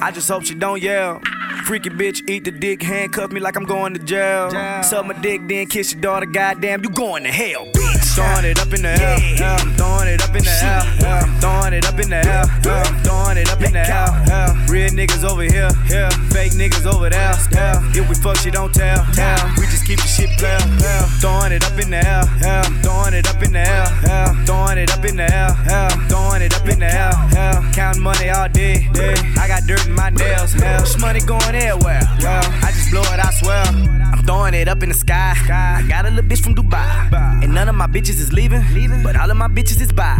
[0.00, 1.20] I just hope she don't yell.
[1.66, 4.50] Freaky bitch, eat the dick, handcuff me like I'm going to jail.
[4.82, 7.87] Suck my dick, then kiss your daughter, goddamn, you going to hell, bitch.
[8.18, 9.56] Throwing it up in the air, yeah.
[9.62, 10.82] I'm throwing it up in the air.
[11.06, 12.42] I'm throwing it up in the air.
[12.66, 14.10] I'm throwing it up in the air.
[14.66, 16.10] Real niggas over here, yeah.
[16.34, 17.78] Fake niggas over there, yeah.
[17.94, 19.54] If we fuck shit, don't tell, yeah.
[19.56, 20.58] We just keep the shit player.
[21.22, 22.26] Throwing it up in the air.
[22.42, 23.86] I'm throwing it up in the air.
[24.10, 25.54] I'm throwing it up in the air.
[25.70, 27.14] I'm throwing it up in the air.
[27.72, 29.14] Counting money all day, day.
[29.38, 30.54] I got dirt in my nails.
[30.54, 32.02] This money going everywhere.
[32.02, 33.62] I just blow it, I swear.
[34.10, 35.34] I'm throwing it up in the sky.
[35.48, 37.14] I got a little bitch from Dubai.
[37.44, 38.62] And none of my bitches is leaving.
[39.02, 40.16] But all of my bitches is by.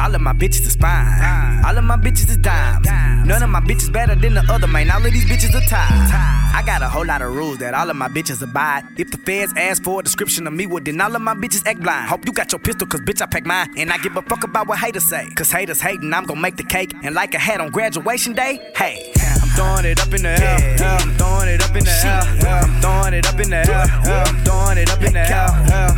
[0.00, 1.64] All of my bitches is fine.
[1.64, 2.86] All of my bitches is dimes.
[3.26, 4.90] None of my bitches better than the other, man.
[4.90, 6.38] All of these bitches are tied.
[6.54, 8.84] I got a whole lot of rules that all of my bitches abide.
[8.96, 11.66] If the feds ask for a description of me, well, then all of my bitches
[11.66, 12.08] act blind.
[12.08, 13.68] Hope you got your pistol, cause bitch, I pack mine.
[13.76, 15.28] And I give a fuck about what haters say.
[15.36, 16.92] Cause haters hating, I'm gonna make the cake.
[17.02, 19.12] And like I had on graduation day, hey,
[19.58, 20.76] throwing it up in the air.
[20.78, 22.22] I'm throwing it up in the air.
[22.46, 23.90] I'm throwing it up in the air.
[24.06, 25.50] I'm throwing it up in the air.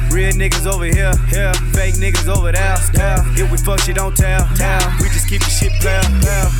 [0.08, 1.12] Real niggas over here.
[1.76, 2.76] Fake niggas over there.
[3.36, 4.48] If we fuck shit, don't tell.
[5.00, 6.00] We just keep the shit player.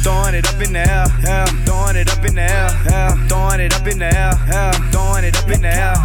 [0.04, 1.08] Throwing it up in the air.
[1.24, 2.68] I'm throwing it up in the air.
[2.92, 4.36] I'm throwing it up in the air.
[4.52, 5.96] I'm throwing it up in the air.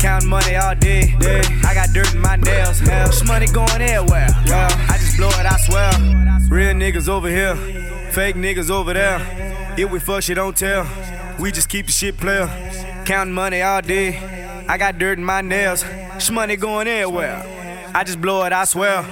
[0.00, 1.16] Counting money all day.
[1.20, 1.40] day.
[1.64, 2.80] I got dirt in my nails.
[2.80, 4.28] This money going everywhere.
[4.28, 5.90] I just blow it, I swear.
[6.50, 7.56] Real niggas over here.
[8.14, 9.74] Fake niggas over there.
[9.76, 10.86] If we fuck shit, don't tell.
[11.40, 12.46] We just keep the shit player.
[13.04, 14.64] Counting money all day.
[14.68, 15.82] I got dirt in my nails.
[15.82, 17.42] This money going everywhere.
[17.92, 19.04] I just blow it, I swear.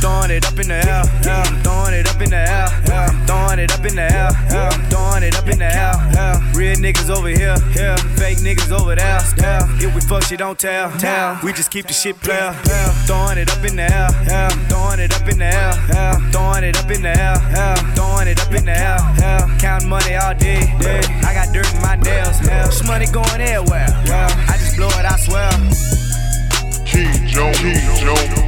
[0.00, 1.02] Throwing it up in the air.
[1.26, 2.66] I'm throwing it up in the air.
[2.94, 4.30] I'm throwing it up in the air.
[4.30, 5.94] I'm throwing it up in the air.
[6.54, 7.56] Real niggas over here.
[8.16, 9.18] Fake niggas over there.
[9.82, 10.90] If we fuck shit, don't tell.
[11.42, 12.52] We just keep the shit player.
[13.06, 14.08] Throwing it up in the air.
[14.30, 15.72] I'm throwing it up in the air.
[15.90, 17.34] I'm throwing it up in the air.
[17.34, 18.98] I'm throwing it up in the air.
[19.58, 20.62] Counting money all day.
[21.26, 22.38] I got dirt in my nails.
[22.40, 23.88] This money going everywhere.
[23.90, 25.50] I just blow it, I swear.
[26.86, 27.58] King Jones.
[27.58, 28.47] King Jones.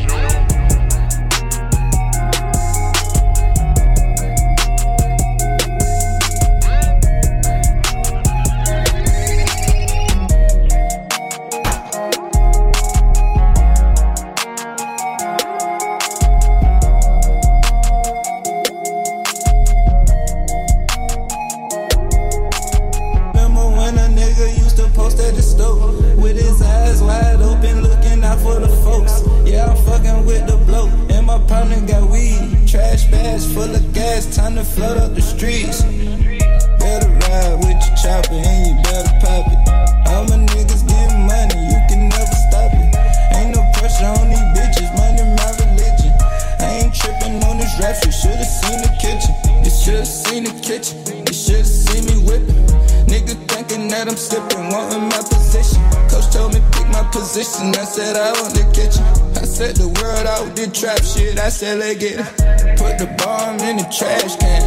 [61.50, 62.78] Get it.
[62.78, 64.62] Put the bomb in the trash can.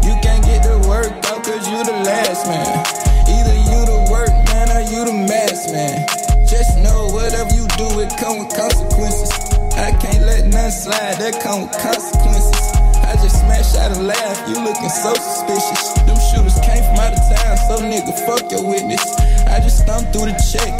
[0.00, 2.72] You can't get the work out cause you the last man.
[3.28, 6.08] Either you the work man or you the mass man.
[6.48, 9.28] Just know whatever you do, it come with consequences.
[9.76, 12.56] I can't let none slide, that come with consequences.
[13.04, 15.92] I just smash out a laugh, you looking so suspicious.
[16.08, 19.04] Them shooters came from out of town, so nigga, fuck your witness.
[19.52, 20.71] I just thumbed through the check,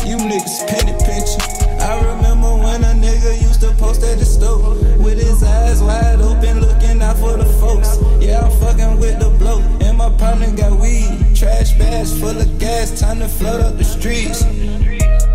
[12.43, 14.43] of gas, time to flood up the streets.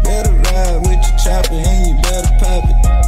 [0.03, 3.06] Better ride with your chopper and you better pop it.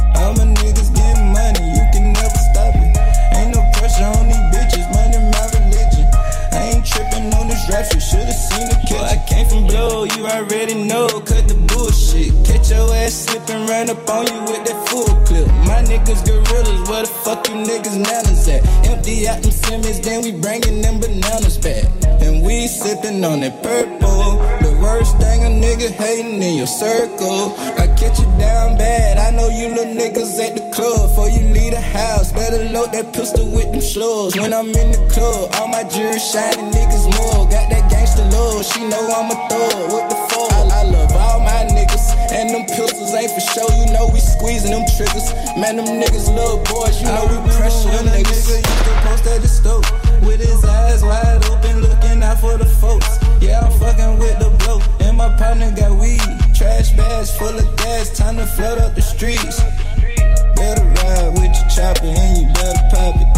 [7.70, 9.00] Rap shit, should've seen the kid.
[9.00, 12.34] I came from blow, you already know, cut the bullshit.
[12.44, 15.46] Catch your ass slipping, run up on you with that full clip.
[15.66, 18.66] My niggas gorillas, where the fuck you niggas nanas at?
[18.86, 21.86] Empty out them Simmons, then we bringing them bananas back.
[22.20, 24.38] And we sipping on that purple.
[24.60, 27.54] The worst thing a nigga hating in your circle.
[27.78, 31.10] I catch you down bad, I know you little niggas at the club.
[31.10, 34.36] Before you leave the house, better load that pistol with them slugs.
[34.38, 37.46] When I'm in the club, all my jewelry shining, niggas more.
[37.50, 39.92] Got that gangster love, she know I'm a thug.
[39.92, 40.52] What the fuck?
[40.52, 43.68] I, I love all my niggas, and them pistols ain't for show.
[43.74, 45.34] You know we squeezing them triggers.
[45.58, 48.48] Man, them niggas little boys, you know we pressure them niggas.
[48.48, 49.84] Nigga used to post at the stove
[50.22, 53.18] with his eyes wide open, looking out for the folks.
[53.42, 56.22] Yeah, I'm fucking with the blow, and my partner got weed.
[56.54, 59.60] Trash bags full of gas, time to flood up the streets.
[60.60, 63.28] Better ride with your chopper and you better pop it.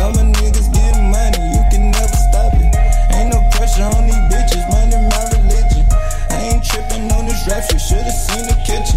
[0.00, 2.72] All my niggas getting money, you can never stop it.
[3.12, 5.84] Ain't no pressure on these bitches, money my religion.
[6.30, 8.96] I ain't tripping on this rap shit, should've seen the kitchen.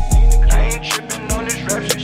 [0.50, 2.00] I ain't tripping on this rap shit,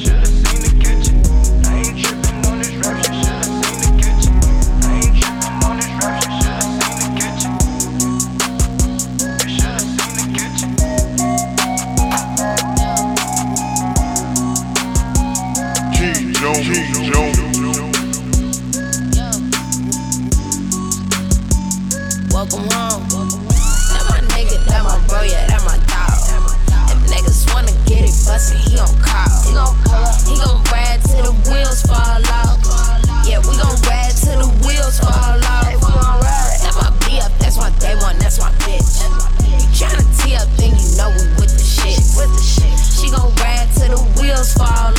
[44.49, 44.98] wheels fall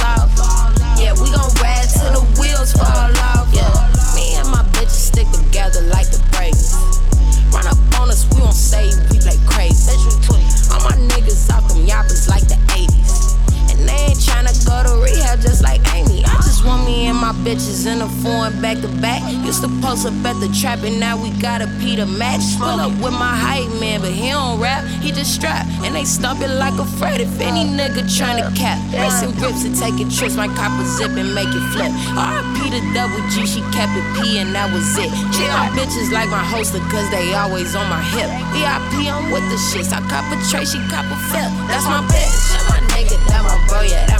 [20.85, 22.43] and now we got a Peter match.
[22.59, 25.67] Pull up with my hype man, but he don't rap, he just strap.
[25.85, 28.79] And they stomp it like a fret if any nigga tryna cap.
[28.93, 31.93] Racing grips and taking trips, my cop a zip and make it flip.
[32.17, 35.11] RP to double G, she kept it P and that was it.
[35.35, 38.31] Treat my bitches like my hoster, cause they always on my hip.
[38.55, 39.93] VIP, I'm with the shits.
[39.93, 41.51] I cop a tray, she cop a flip.
[41.69, 42.35] That's my bitch.
[42.53, 44.20] That my nigga, that my bro, yeah, that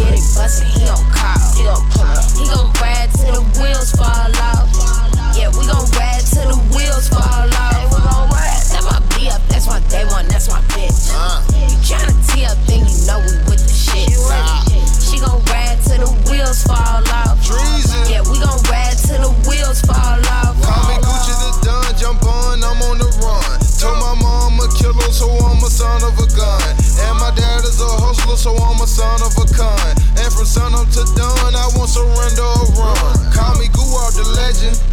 [0.00, 1.36] get it bustin', he gon' call.
[1.52, 2.24] He gon' pull up.
[2.32, 4.68] He gon' ride till the wheels fall off.
[5.36, 7.92] Yeah, we gon' ride till the wheels fall off.
[8.72, 11.12] That my BF, that's my day one, that's my bitch.
[11.12, 11.44] Uh.
[11.52, 14.08] You tryna tee up, then you know we with the shit.
[15.04, 17.36] She gon' ride till the wheels fall off.
[18.08, 20.29] Yeah, we gon' ride till the wheels fall off.
[28.40, 29.92] So I'm a son of a con.
[30.16, 32.48] And from sun up to dawn, I won't surrender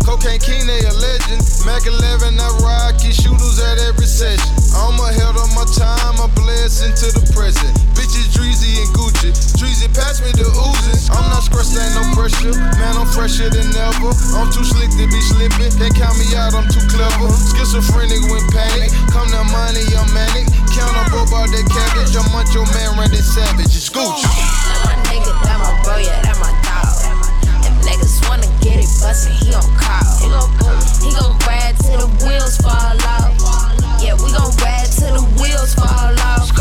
[0.07, 1.43] Cocaine King, they a legend.
[1.67, 4.55] Mac 11, I rock, keep shooters at every session.
[4.71, 7.75] I'm ahead of my time, a blessing to the present.
[7.91, 11.11] Bitches Dreezy and Gucci, Dreezy pass me the oozes.
[11.11, 12.55] I'm not stressed, ain't no pressure.
[12.79, 14.15] Man, I'm fresher than ever.
[14.31, 15.75] I'm too slick to be slipping.
[15.75, 17.27] Can't count me out, I'm too clever.
[17.59, 18.95] Schizophrenic when panic.
[19.11, 20.47] Come to money, I'm manic.
[20.71, 22.15] Countable about that cabbage.
[22.15, 23.75] I'm Macho Man, Randy Savage.
[23.75, 24.23] It's Gucci.
[24.23, 26.66] That my nigga, that my bro, yeah, that my
[27.87, 30.03] niggas wanna get it bustin', he gon' call.
[30.19, 30.51] He gon'.
[30.99, 33.31] He gon' ride till the wheels fall off.
[34.03, 36.51] Yeah, we gon' ride till the wheels fall off.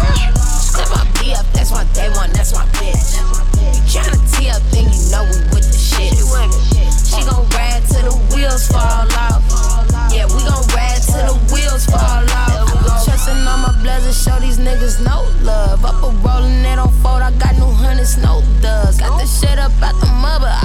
[0.78, 3.18] That my BF, that's my day one, that's my bitch.
[3.90, 6.14] You tryna tee up, then you know we with the shit.
[6.14, 9.42] She gon' ride till the wheels fall off.
[10.14, 12.70] Yeah, we gon' ride till the wheels fall off.
[12.70, 15.84] I be trusting all my blessings, show these niggas no love.
[15.84, 18.98] Up a rollin' it on fold, I got new hundreds, no duds.
[19.00, 20.55] Got the shit up out the mother.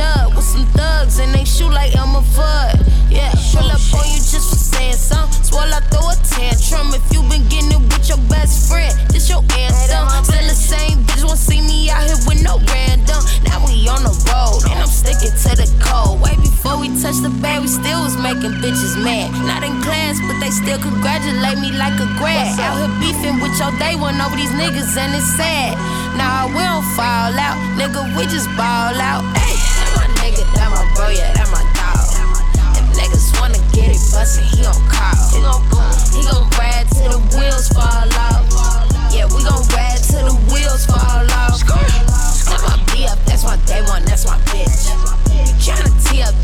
[0.00, 2.80] Jug with some thugs and they shoot like Elmer Fudd.
[3.12, 5.44] Yeah, pull up on you just for saying something.
[5.44, 8.92] Swell, I throw a tantrum if you been getting it with your best friend.
[9.12, 10.08] This your anthem.
[10.24, 13.20] Still the same bitch won't see me out here with no random.
[13.44, 16.16] Now we on the road and I'm sticking to the code.
[16.24, 19.28] Way before we touched the bag, we still was making bitches mad.
[19.44, 22.56] Not in class, but they still congratulate me like a grad.
[22.56, 25.76] Out here beefing with your day one over these niggas and it's sad.
[26.16, 29.24] Nah, we don't fall out, nigga, we just ball out.
[29.36, 29.59] Hey,
[31.00, 32.04] bro, yeah, that my dog.
[32.76, 35.16] If niggas wanna get it bustin', he gon' call.
[35.32, 38.44] He gon' boom, he gon' ride till the wheels fall off.
[39.08, 41.56] Yeah, we gon' ride till the wheels fall off.
[41.64, 44.92] That's my B up, that's my day one, that's my bitch.
[45.40, 46.36] You tryna tee up,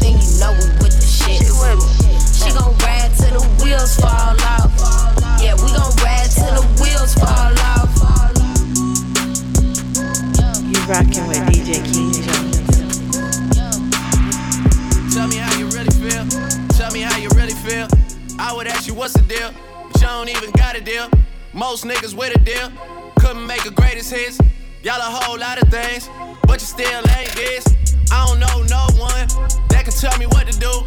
[19.06, 19.52] what's the deal,
[19.92, 21.08] but you don't even got a deal.
[21.52, 22.72] Most niggas with a deal
[23.20, 24.36] couldn't make a greatest hits.
[24.82, 26.10] Y'all a whole lot of things,
[26.42, 27.64] but you still ain't this.
[28.10, 29.28] I don't know no one
[29.68, 30.82] that can tell me what to do.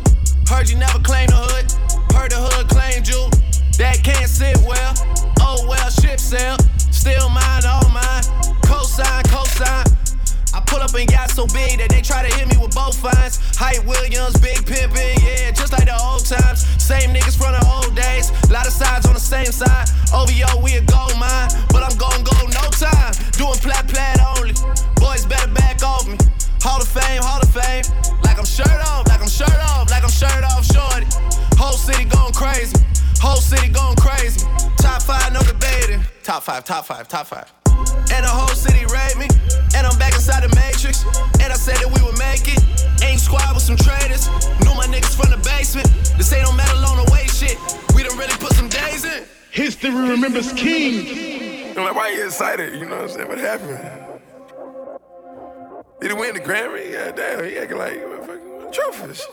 [0.54, 1.72] Heard you never claimed the hood,
[2.12, 3.24] heard the hood claimed you.
[3.78, 4.94] That can't sit well.
[5.40, 6.58] Oh well, ship sell.
[6.92, 8.24] Still mine, all mine.
[8.68, 9.89] Cosign, cosign.
[10.60, 13.00] I pull up and got so big that they try to hit me with both
[13.00, 13.40] fines.
[13.56, 16.68] Hype Williams, big pimpin', yeah, just like the old times.
[16.76, 18.28] Same niggas from the old days.
[18.52, 19.88] Lot of sides on the same side.
[20.12, 23.16] OVO, we a gold mine, but I'm gon' go no time.
[23.40, 24.52] Doing plat plat only.
[25.00, 26.20] Boys better back off me.
[26.60, 27.88] Hall of Fame, Hall of Fame.
[28.28, 31.08] Like I'm shirt off, like I'm shirt off, like I'm shirt off, shorty.
[31.56, 32.76] Whole city going crazy.
[33.24, 34.44] Whole city going crazy.
[34.76, 36.04] Top five, no debating.
[36.28, 37.48] Top five, top five, top five.
[38.12, 39.28] And the whole city rate me.
[39.76, 41.06] And I'm back inside the matrix.
[41.40, 42.60] And I said that we would make it.
[43.04, 44.28] Ain't squad with some traders.
[44.64, 45.88] Knew my niggas from the basement.
[46.18, 47.58] This ain't no metal on the way shit.
[47.96, 49.24] We done really put some days in.
[49.52, 51.78] History remembers King.
[51.78, 52.76] I'm like, why you excited?
[52.76, 53.28] You know what I'm saying?
[53.28, 53.80] What happened?
[56.02, 56.92] Did he win the Grammy?
[56.92, 59.26] Yeah, damn, he acting like fucking trophies.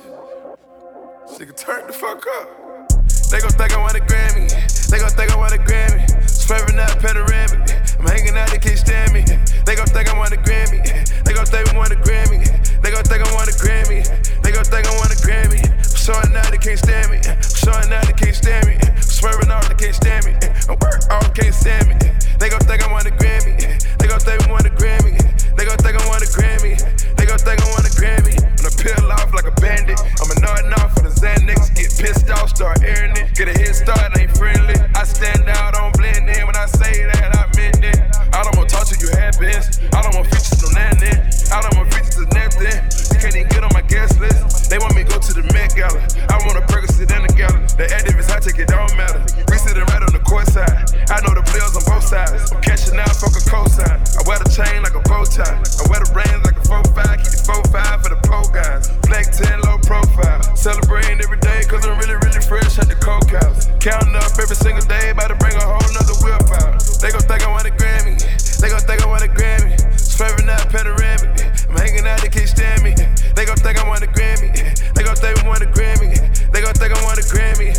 [1.39, 2.89] Nigga turn the fuck up.
[3.31, 4.89] They gon' think I want a Grammy.
[4.89, 6.07] They gon' think I want a Grammy.
[6.47, 7.59] Swerving out panoramic.
[7.99, 9.25] I'm hanging out, they can't stand me.
[9.67, 10.79] They gon' think I want a Grammy.
[11.25, 12.47] They gon' think I want a Grammy.
[12.83, 14.07] They gon' think I want a Grammy.
[14.43, 15.86] They gon' think I want a Grammy.
[16.07, 17.19] Showing out, they can't stand me.
[17.43, 18.79] Showing out, they can't stand me.
[19.03, 20.39] Swerving out, they can't stand me.
[20.71, 21.99] I'm work out, can't stand me.
[22.39, 23.59] They gon' think I want a Grammy.
[23.99, 25.19] They gon' think I want a Grammy.
[25.59, 26.79] They gon' think I want a Grammy.
[27.19, 28.39] They gon' think I want a Grammy.
[28.39, 29.99] I'm to peel off like a bandit.
[30.23, 31.75] I'm a nod off for the Xanax.
[31.75, 33.35] Get pissed off, start airing it.
[33.35, 34.79] Get a head start, ain't friendly.
[34.95, 36.47] I stand out, don't blend in.
[36.47, 38.16] When I say that, I meant it.
[38.37, 39.81] I don't want to talk to you, have best.
[39.95, 40.57] I don't want features.
[41.53, 42.85] I don't want features to nothing.
[43.15, 44.69] You can't even get on my guest list.
[44.69, 46.03] They want me to go to the Met Gala.
[46.29, 47.59] I want to a Percocet in the gala.
[47.79, 49.23] The activists, I take it, don't matter.
[49.49, 50.87] We sitting right on the court side.
[51.11, 52.51] I know the players on both sides.
[52.53, 53.99] I'm cashing out, fuck a cosign.
[54.19, 55.55] I wear the chain like a bow tie.
[55.55, 57.23] I wear the reins like a 4-5.
[57.23, 58.91] Keep the 4-5 for the pole guys.
[59.07, 60.43] Black 10, low profile.
[60.57, 63.71] Celebrating every day, cause I'm really, really fresh at the coke house.
[63.79, 66.83] Counting up every single day, about to bring a whole nother whip out.
[66.99, 68.19] They gon' think I want a Grammy.
[68.59, 69.79] They gon' think I want a Grammy.
[69.95, 71.39] Swerving out panoramic.
[71.71, 72.95] I'm hanging out, they can't stand me.
[73.37, 74.51] They gon' think I want a Grammy.
[74.95, 76.19] They gon' think I want a Grammy.
[76.51, 77.77] They gon' think I want a Grammy.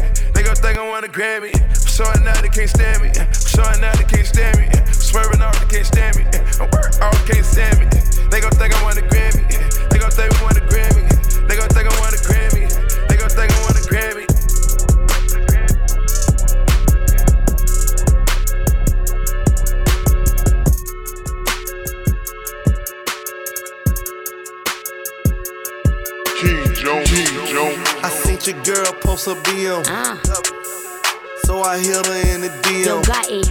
[0.58, 1.54] They think I want a Grammy.
[1.54, 3.10] I'm showing out, they can't stand me.
[3.10, 4.66] I'm showing out, they can't stand me.
[4.74, 6.26] I'm swerving out, they can't stand me.
[6.58, 7.86] I'm work out, can't stand me.
[8.32, 9.06] They gon' think I want a
[26.40, 27.10] King Jones.
[27.10, 27.78] King Jones.
[28.04, 29.84] I seen your girl post a BM.
[31.46, 33.02] So I hit her in the DM.
[33.02, 33.42] Gotti.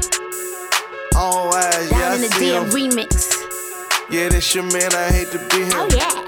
[1.17, 3.33] All eyes, Down yeah, I in the DM remix.
[4.09, 5.73] Yeah, this your man, I hate to be him.
[5.75, 6.23] Oh, yeah.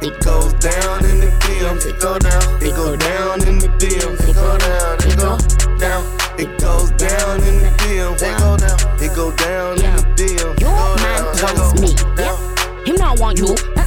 [0.00, 1.86] It goes down in the DMs.
[1.86, 2.62] It go down.
[2.62, 4.28] It go down in the DMs.
[4.28, 4.98] It go down.
[5.10, 5.38] It go
[5.78, 6.04] down.
[6.38, 8.22] It goes down in the DMs.
[8.22, 9.02] It go down.
[9.02, 10.60] It go down in the DMs.
[10.60, 11.94] Your man wants me.
[12.14, 12.86] down.
[12.86, 13.77] Him not want you.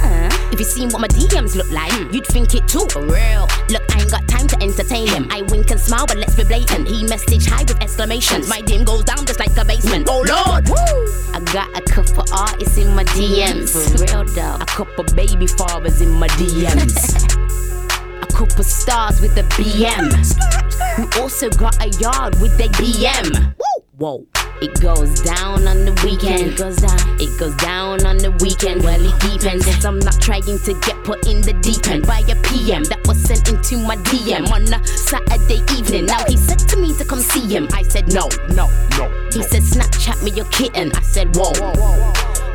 [0.52, 2.86] If you seen what my DMs look like, you'd think it too.
[2.90, 3.48] For real.
[3.70, 5.26] Look, I ain't got time to entertain him.
[5.30, 6.86] I wink and smile, but let's be blatant.
[6.88, 8.50] He message high with exclamations.
[8.50, 10.08] My dim goes down just like a basement.
[10.10, 10.68] Oh lord!
[11.32, 13.72] I got a couple artists in my DMs.
[13.72, 14.58] For real though.
[14.60, 17.32] A couple baby fathers in my DMs.
[18.22, 20.12] a couple stars with a BM.
[20.96, 23.54] Who also got a yard with their BM.
[23.98, 24.26] Whoa.
[24.62, 26.52] It goes down on the weekend.
[26.52, 26.98] It goes down.
[27.20, 28.82] It goes down on the weekend.
[28.82, 29.66] Well, it depends.
[29.68, 33.04] If I'm not trying to get put in the deep end by a PM that
[33.06, 36.06] was sent into my DM on a Saturday evening.
[36.06, 37.68] Now he said to me to come see him.
[37.74, 39.12] I said no, no, no.
[39.28, 40.90] He said Snapchat me your kitten.
[40.96, 41.52] I said whoa.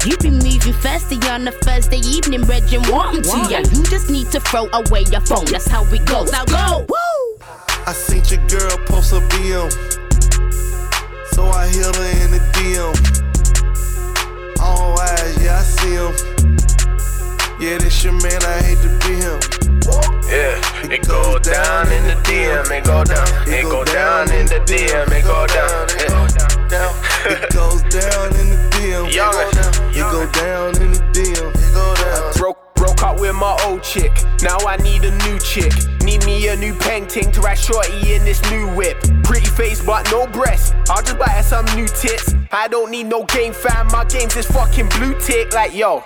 [0.10, 3.60] You been moving thirsty on a Thursday evening, Reg, and what I'm to ya.
[3.60, 5.46] You just need to throw away your phone.
[5.46, 6.26] That's how we go.
[6.32, 6.88] Now go.
[6.90, 7.46] Woo!
[7.86, 10.07] I seen your girl post a BM.
[11.38, 12.98] So I hit her in the DM.
[14.60, 16.14] All eyes, yeah, I see him.
[17.62, 19.38] Yeah, this your man, I hate to be him.
[20.26, 20.58] Yeah,
[20.90, 25.12] it go down in the DM, it go down, it go down in the DM,
[25.14, 26.26] it go down, yeah.
[27.30, 29.06] It goes down in the DM.
[29.94, 31.57] It go down in the DM.
[32.98, 34.12] Broke, up with my old chick.
[34.42, 35.72] Now I need a new chick.
[36.02, 39.00] Need me a new painting to ride shorty in this new whip.
[39.24, 40.74] Pretty face but no breasts.
[40.90, 42.34] I'll just buy her some new tits.
[42.52, 43.88] I don't need no game fam.
[43.88, 45.54] My game's is fucking blue tick.
[45.54, 46.04] Like yo.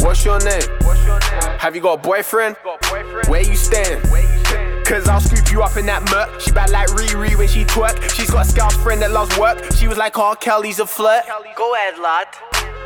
[0.00, 0.62] What's your name?
[1.58, 2.56] Have you got a boyfriend?
[3.28, 4.02] Where you staying?
[4.84, 6.40] Cause I'll scoop you up in that murk.
[6.40, 8.14] She bad like Riri when she twerk.
[8.14, 9.72] She's got a scout friend that loves work.
[9.72, 11.24] She was like, oh, Kelly's a flirt.
[11.56, 12.26] Go ahead, lad.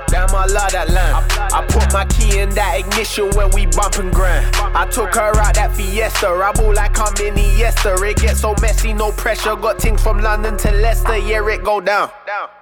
[0.09, 1.15] Damn, I love that line.
[1.53, 4.47] I put my key in that ignition when we bump and grind.
[4.57, 6.29] I took her out that fiesta.
[6.29, 8.01] I ball like I'm in Iniesta.
[8.09, 9.57] It gets so messy, no pressure.
[9.57, 11.17] Got things from London to Leicester.
[11.19, 12.11] Yeah, it go down.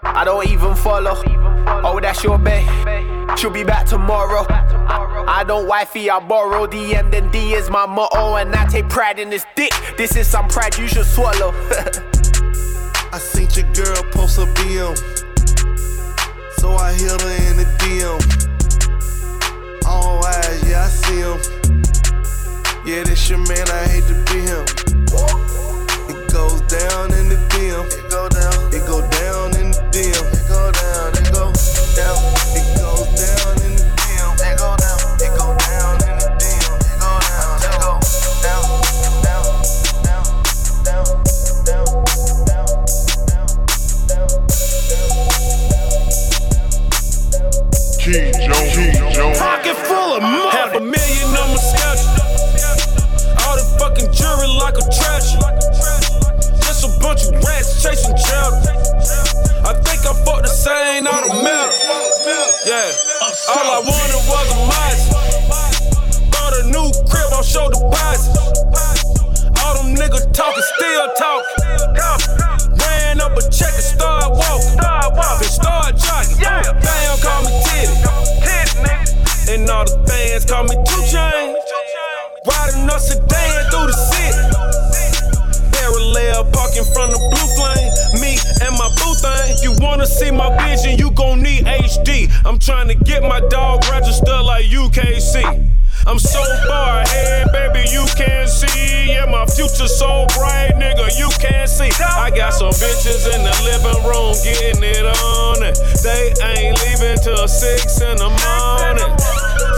[0.03, 1.15] I don't even follow.
[1.85, 2.65] Oh, that's your bae.
[3.37, 4.47] She'll be back tomorrow.
[4.49, 6.67] I don't wifey, I borrow.
[6.67, 9.73] DM then D is my motto, and I take pride in this dick.
[9.99, 11.53] This is some pride you should swallow.
[13.13, 15.26] I seen your girl post a BM.
[16.59, 18.19] So I hit her in the DM.
[19.87, 21.39] All eyes, yeah, I see him.
[22.87, 24.65] Yeah, this your man, I hate to be him.
[26.09, 27.87] It goes down in the DM.
[27.93, 28.75] It go down.
[28.75, 30.25] It go down in the DM.
[30.33, 31.13] It go down.
[31.17, 31.53] It go
[31.97, 32.46] down.
[48.07, 48.71] King Jones.
[48.71, 49.37] King Jones.
[49.37, 50.51] Pocket full of money.
[50.55, 52.07] Half a million on my schedule.
[53.43, 55.43] All the fucking jewelry like a treasure.
[56.63, 58.63] Just a bunch of rats chasing children.
[59.67, 61.73] I think I bought the same out of milk.
[62.63, 62.95] Yeah.
[63.51, 65.11] All I wanted was a mice.
[66.31, 68.39] Bought a new crib on show deposit.
[69.67, 72.46] All them niggas talking, still talking.
[73.27, 74.79] Up a check and started walking.
[74.79, 76.39] Then started jogging.
[76.39, 77.99] Damn, call me Titty.
[79.51, 81.59] And all the fans call me Two Chain.
[82.47, 84.47] Riding a sedan through the city.
[85.75, 87.91] Parallel parking from the blue flame.
[88.23, 89.59] Me and my boo thing.
[89.59, 92.31] You wanna see my vision, you gon' need HD.
[92.47, 95.43] I'm trying to get my dog registered like UKC.
[96.07, 99.11] I'm so far ahead, baby, you can't see.
[99.11, 101.91] Yeah, my future so bright, nigga, you can't see.
[101.99, 105.67] I got some bitches in the living room getting it on.
[105.67, 105.75] And
[106.07, 109.19] they ain't leaving till six in the morning.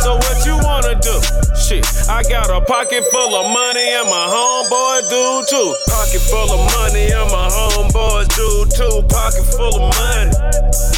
[0.05, 1.17] So what you wanna do?
[1.57, 5.75] Shit, I got a pocket full of money and my homeboy do too.
[5.89, 9.01] Pocket full of money and my homeboys do too.
[9.09, 10.98] Pocket full of money.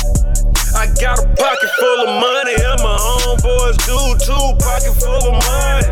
[0.80, 4.46] I got a pocket full of money and my homeboys do too.
[4.64, 5.84] Pocket full of money.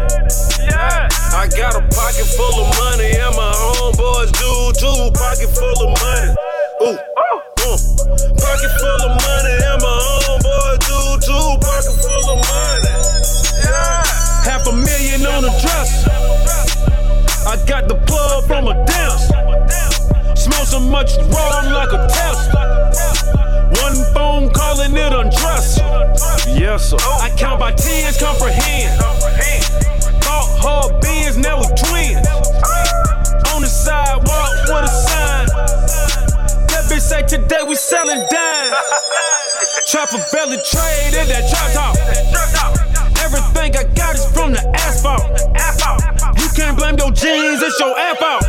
[0.64, 1.08] Yeah.
[1.36, 4.48] I got a pocket full of money and my homeboys do
[4.80, 5.12] too.
[5.12, 6.32] Pocket full of money.
[6.80, 6.96] Ooh.
[6.96, 7.76] Uh.
[8.40, 9.92] Pocket full of money and my
[10.24, 11.48] homeboys do too.
[11.60, 12.88] Pocket full of money.
[13.60, 14.08] Yeah.
[14.48, 16.08] Half a million on a dress.
[17.44, 19.87] I got the plug from a dance.
[20.48, 22.54] Smell so much raw, I'm like a test.
[23.82, 25.78] One phone calling it undress.
[26.48, 26.96] Yes, sir.
[27.00, 28.98] I count by tens, comprehend.
[30.22, 31.02] Thought hard
[31.36, 32.26] now we twins.
[33.52, 35.46] On the sidewalk with a sign.
[36.68, 38.72] That bitch say today we selling dime.
[39.86, 42.87] Chopper belly trade in that drop top.
[43.28, 45.20] Everything I got is from the asphalt.
[46.40, 48.40] You can't blame your jeans, it's your app out.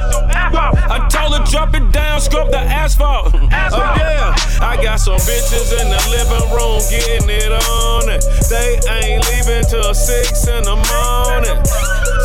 [0.88, 3.36] I told her drop it down, scrub the asphalt.
[3.36, 4.32] Oh yeah,
[4.64, 8.08] I got some bitches in the living room getting it on.
[8.48, 11.60] They ain't leaving till six in the morning.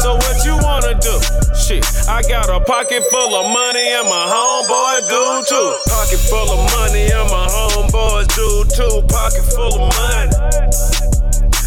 [0.06, 1.18] So what you wanna do?
[1.58, 5.74] Shit, I got a pocket full of money and my homeboy do too.
[5.90, 9.02] Pocket full of money and my homeboys do too.
[9.10, 11.03] Pocket full of money.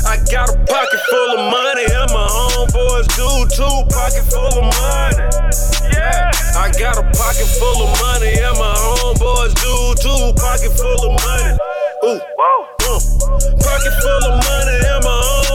[0.08, 3.76] I got a pocket full of money and my homeboys do too.
[3.92, 5.28] Pocket full of money.
[5.92, 6.32] Yeah.
[6.56, 10.32] I got a pocket full of money and my homeboys do too.
[10.40, 11.58] Pocket full of money.
[12.06, 12.22] Ooh.
[12.40, 13.00] Uh.
[13.60, 15.47] Pocket full of money and my homeboys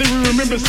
[0.00, 0.66] History remembers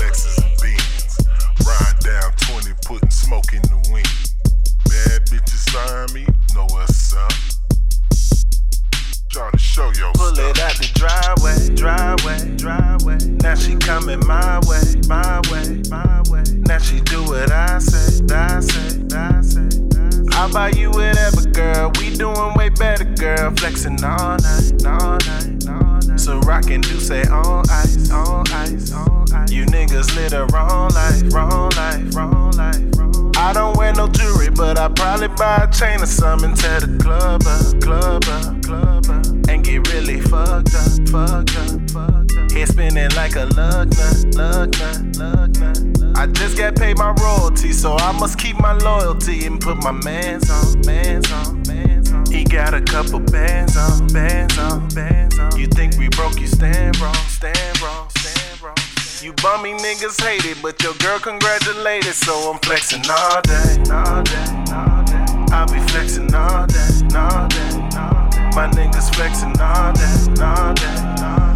[0.00, 1.18] Lexus and Benz.
[1.66, 4.08] Ride down 20, putting smoke in the wind.
[4.88, 5.26] Bad
[9.52, 13.18] to show Pull it out the driveway, driveway, driveway.
[13.42, 16.44] Now she coming my way, my way, my way.
[16.64, 19.68] Now she do what I say, I say, I say.
[20.32, 21.92] I'll buy you whatever, girl.
[21.98, 23.52] We doing way better, girl.
[23.56, 25.57] Flexing all night, all night,
[26.28, 29.50] a rock and do say on ice, on ice, on ice.
[29.50, 32.82] You niggas live the wrong life, wrong life, wrong life.
[32.96, 33.32] Wrong.
[33.36, 36.54] I don't wear no jewelry, but I probably buy a chain or something.
[36.54, 39.48] Tear the club up, club up, club up.
[39.48, 42.27] And get really fucked up, fucked up, fucked up.
[42.66, 46.16] Spinning like a lug nut, lug nut, lug nut.
[46.16, 49.92] I just got paid my royalty, so I must keep my loyalty and put my
[49.92, 52.26] mans on, mans on, mans on.
[52.26, 55.56] He got a couple bands on, bands on, bands on.
[55.58, 58.76] You think we broke, you stand wrong, stand wrong, stand wrong.
[59.22, 64.22] You bummy niggas hate it, but your girl congratulated, so I'm flexing all day, all
[64.22, 65.24] day, all day.
[65.52, 68.50] I'll be flexing all day, all day, all day.
[68.54, 71.47] My niggas flexing all day, all day, all day.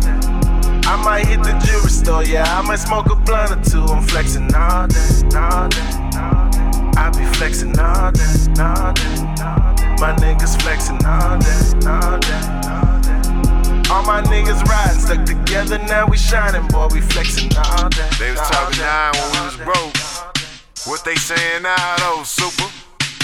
[0.84, 3.84] I might hit the jewelry store, yeah, I might smoke a blunt or two.
[3.84, 4.98] I'm flexing all day,
[5.36, 5.80] all day,
[6.18, 6.72] all day.
[6.96, 8.22] I be flexing all day,
[8.60, 9.96] all day, all day.
[9.98, 13.90] My niggas flexing all day, all day, all day.
[13.90, 18.08] All my niggas riding, stuck together, now we shining, boy, we flexing all day.
[18.18, 19.96] They was talking nine when we was broke.
[20.86, 22.68] What they saying now, though, super?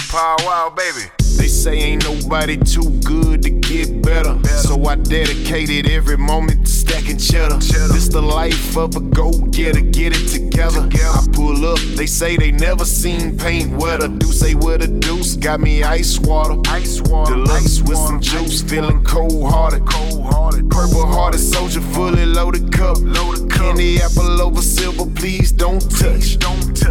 [0.09, 1.11] Power Wow, baby.
[1.37, 4.37] They say ain't nobody too good to get better.
[4.47, 7.57] So I dedicated every moment to stacking cheddar.
[7.57, 10.87] This the life of a go getter, get it together.
[10.93, 14.07] I pull up, they say they never seen paint wetter.
[14.07, 16.59] Do say what a deuce, got me ice water.
[16.69, 19.85] Ice water, deluxe with some juice, feeling cold hearted.
[19.85, 20.69] Cold hearted.
[20.69, 22.97] Purple hearted soldier, fully loaded cup.
[23.49, 26.39] Candy apple over silver, please don't touch.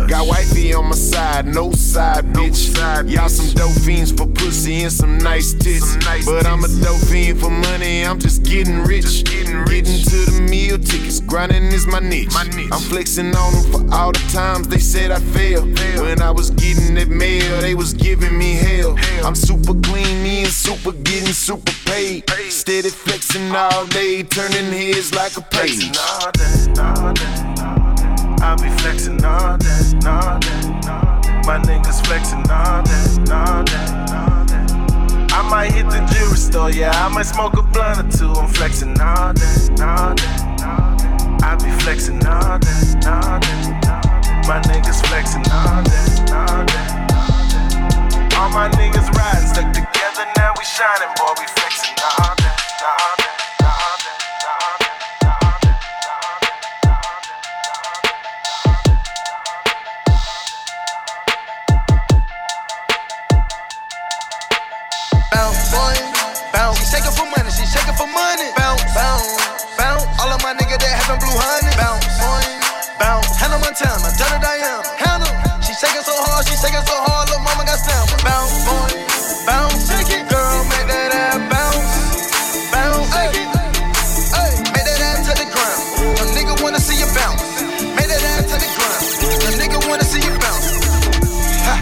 [0.08, 2.68] Got wifey on my side, no side, bitch.
[3.10, 5.96] Y'all some dope fiends for pussy and some nice tits.
[6.24, 9.24] But I'm a dope fiend for money, I'm just getting rich.
[9.24, 12.34] Getting rich to the meal tickets, grinding is my niche.
[12.34, 15.78] I'm flexing on them for all the times they said I failed.
[16.00, 18.96] When I was getting that mail, they was giving me hell.
[19.24, 22.28] I'm super clean, me and super getting super paid.
[22.50, 25.90] Steady flexing all day, turning heads like a page.
[25.98, 28.08] all day, all day, all day.
[28.40, 29.68] I'll be flexing all day,
[30.06, 31.42] all day, all day.
[31.46, 34.07] My niggas flexing all day, all day.
[35.38, 38.32] I might hit the jewelry store, yeah, I might smoke a blunt or two.
[38.32, 40.26] I'm flexing all day, all day,
[40.66, 41.14] all day.
[41.46, 43.70] I be flexing all day, all day.
[44.50, 46.90] My niggas flexing all day, all day.
[48.34, 52.37] All my niggas riding, stuck together, now we shining, boy, we flexing all day,
[73.82, 74.02] bounce.
[74.02, 75.62] Hannah Montana, Donna Diana, Hannah.
[75.62, 78.18] She shaking so hard, she shaking so hard, little mama got stamina.
[78.24, 78.88] Bounce, boy,
[79.46, 79.86] bounce.
[79.86, 81.86] Shake it, girl, make that ass bounce,
[82.72, 83.08] bounce.
[83.14, 83.48] Shake it,
[84.34, 85.80] hey, make that ass to the ground.
[86.18, 87.42] A nigga wanna see you bounce.
[87.94, 89.02] Make that ass to the ground.
[89.46, 90.66] A nigga wanna see you bounce.
[91.66, 91.76] Ha,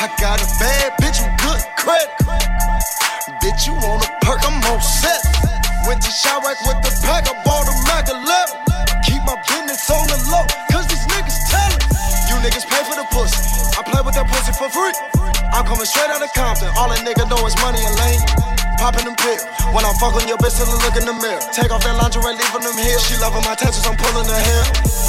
[0.00, 2.10] I got a bad bitch with good credit.
[3.42, 5.20] Bitch, you want a perk, I'm on set.
[5.86, 7.34] Went to Chiraq with the pack, I
[14.72, 14.96] free.
[15.52, 16.72] I'm coming straight out of Compton.
[16.80, 18.24] All a nigga know is money and lane.
[18.80, 19.44] Popping them pills.
[19.70, 21.38] When I'm fucking your bitch, still look in the mirror.
[21.52, 22.98] Take off that lingerie, leaving them here.
[22.98, 24.64] She loving my tattoos, I'm pulling her hair.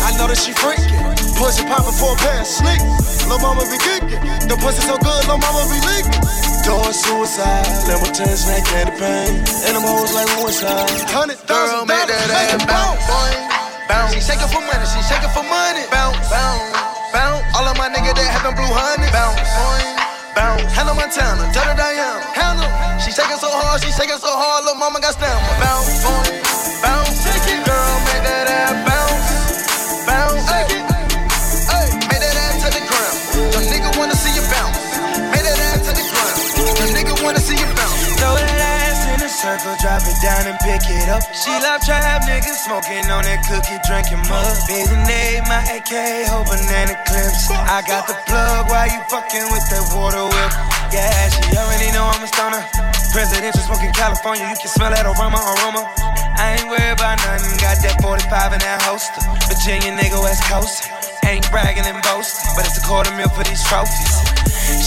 [0.05, 0.93] I know that she freaking.
[1.39, 3.25] Pussy popping for a pair of sneakers.
[3.25, 4.21] Lil' mama be kicking.
[4.45, 6.21] The pussy so good, lil' mama be leaking.
[6.67, 9.41] Doing suicide, level 10 snake candy pain.
[9.65, 10.91] And them hoes like Woodside.
[11.09, 13.31] Hundred thousand make that ass bounce, boy.
[13.89, 14.13] Bounce.
[14.13, 15.83] She shaking for money, she shaking for money.
[15.89, 17.45] Bounce, bounce, bounce.
[17.53, 19.07] All of my niggas that having blue honey.
[19.13, 19.45] Bounce.
[20.33, 20.65] Bounce.
[20.73, 22.99] Hannah Montana, Donna Diana, Hannah.
[22.99, 25.53] She shaking so hard, she shaking so hard, little mama got stamina.
[25.61, 26.25] Bounce, boy.
[26.81, 27.13] Bounce.
[27.23, 27.72] Shake
[39.43, 41.19] circle, drop it down and pick it up.
[41.35, 44.55] She love trap niggas smoking on that cookie, drinking mud.
[44.71, 47.51] Visionade, my AK, whole banana clips.
[47.51, 50.51] I got the plug while you fucking with that water whip.
[50.95, 52.63] Yeah, she already know I'm a stoner.
[53.11, 55.91] Presidential smoking California, you can smell that aroma, aroma.
[56.39, 59.27] I ain't worried about nothing, got that 45 in that holster.
[59.51, 60.87] Virginia nigga, West Coast.
[61.27, 64.23] Ain't bragging and boasting, but it's a quarter mil for these trophies.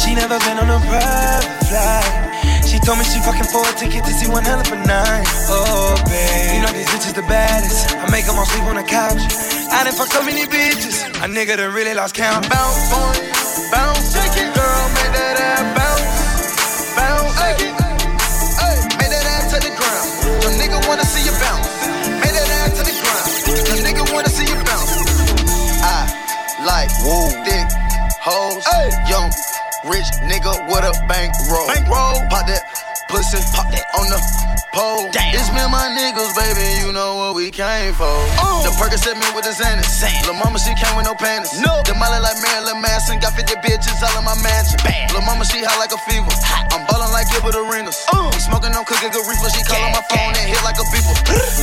[0.00, 2.25] She never been on a private flight.
[2.86, 5.26] Told me she fucking for a ticket to see one hell of a night.
[5.50, 6.54] Oh, babe.
[6.54, 7.90] You know these bitches the baddest.
[7.98, 9.18] I make them all sleep on the couch.
[9.74, 11.02] I done fucked so many bitches.
[11.18, 12.46] A nigga done really lost count.
[12.46, 13.10] Bounce, boy,
[13.74, 14.54] bounce, shake it.
[14.54, 16.14] Girl, make that ass bounce.
[16.94, 17.74] Bounce, shake it.
[19.02, 20.06] Make that ass to the ground.
[20.46, 21.66] Your nigga wanna see you bounce.
[22.22, 23.26] Make that ass to the ground.
[23.66, 24.94] Your nigga wanna see you bounce.
[25.82, 26.06] I
[26.62, 27.66] like woo, thick
[28.22, 28.94] hoes, Ay.
[29.10, 29.30] young
[29.86, 31.66] Rich nigga with a bank roll.
[32.26, 32.62] Pop that
[33.08, 34.18] pussy, pop that on the
[34.74, 35.10] pole.
[35.14, 38.10] It's me and my niggas, baby, you know what we came for.
[38.66, 40.02] The Percocet me with the Xanax.
[40.26, 41.60] Lil' mama, she came with no panties.
[41.60, 41.82] No.
[41.86, 44.78] The molly like Marilyn Manson, got 50 bitches all in my mansion.
[45.14, 46.30] Lil' mama, she hot like a fever.
[46.74, 48.08] I'm ballin' like Gilbert Arenas.
[48.32, 50.86] We smoking on cookie good reefer, she call on my phone and hit like a
[50.88, 51.12] beeper.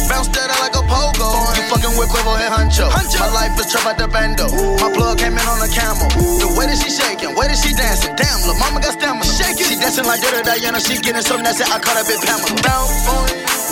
[0.09, 1.27] Bounce that out like a pogo.
[1.57, 2.85] You fucking with Quavo and Huncho.
[2.93, 4.45] My life is trap out the bando.
[4.77, 6.05] My plug came in on a camel.
[6.37, 8.13] The way that she shaking, way that she dancing.
[8.15, 9.25] Damn, lil' mama got stamina.
[9.25, 9.65] Shaking.
[9.65, 12.53] She dancing like Dada Diana, she getting so nasty, I caught that bitch Pamela.
[12.61, 13.62] Bounce, bounce,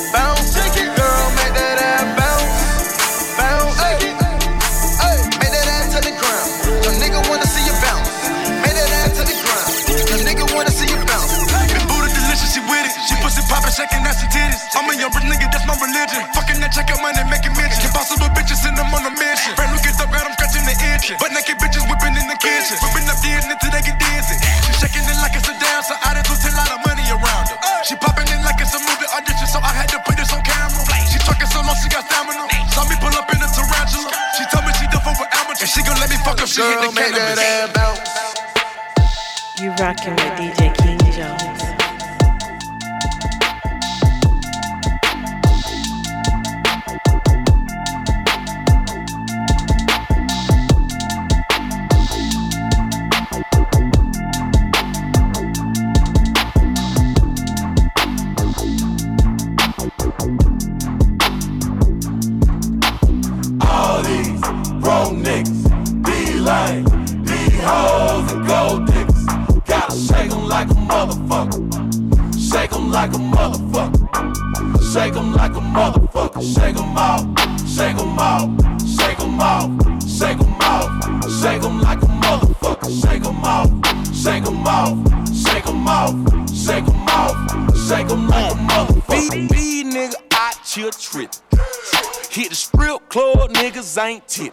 [94.28, 94.51] niggas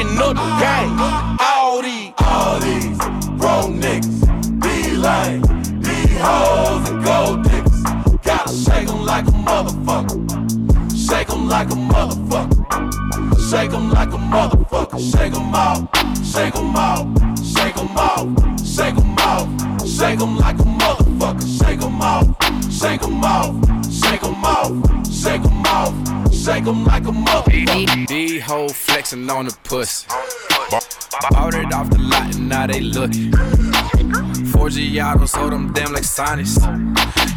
[0.00, 0.96] fucking up the game.
[1.40, 2.98] All these, All these
[3.38, 4.20] broke niggas,
[4.60, 5.42] be lame,
[5.80, 7.82] be hoes and gold diggers.
[8.22, 10.18] Gotta shake 'em like a motherfucker.
[10.96, 13.50] Shake 'em like a motherfucker.
[13.50, 14.98] Shake 'em like a motherfucker.
[15.12, 15.88] Shake 'em off,
[16.24, 17.06] shake 'em off,
[17.54, 18.26] shake 'em off,
[18.64, 19.48] shake 'em off.
[19.86, 21.46] Shake 'em like a motherfucker.
[21.58, 22.26] Shake 'em off,
[22.70, 23.54] shake 'em off,
[23.90, 24.72] shake 'em off,
[25.10, 25.94] shake 'em off.
[26.44, 28.08] Shake 'em like a motherfucker.
[28.08, 30.06] These hoes flexing on the pussy.
[31.30, 33.30] Bought it off the lot and now they looking.
[34.52, 36.56] 4G autos, hold them damn like Sonics.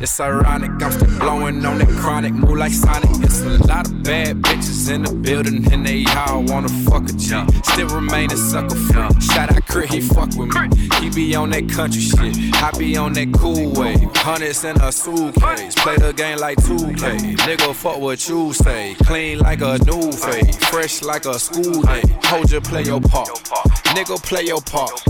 [0.01, 3.09] It's ironic, I'm still blowing on that chronic, move like Sonic.
[3.23, 7.13] It's a lot of bad bitches in the building and they all wanna fuck a
[7.13, 7.27] G.
[7.63, 9.21] Still remain a sucker free.
[9.21, 10.69] Shout out Crit, he fuck with me.
[10.99, 13.95] He be on that country shit, I be on that cool way.
[14.15, 17.35] Hundreds in a suitcase, play the game like 2K.
[17.37, 18.92] Nigga, fuck what you say.
[18.95, 22.03] Clean like a new face, fresh like a school day.
[22.25, 23.29] Hold your play your part.
[23.95, 25.03] Nigga, play your part.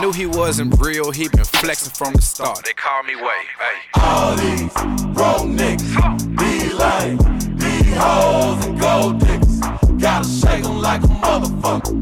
[0.00, 2.64] Knew he wasn't real, he been flexing from the start.
[2.64, 3.42] They call me Way.
[3.58, 4.00] Hey.
[4.00, 4.72] All these
[5.14, 7.18] broke niggas, be lame,
[7.56, 9.60] be hoes and gold diggers.
[10.00, 11.94] Gotta shake 'em like a motherfucker.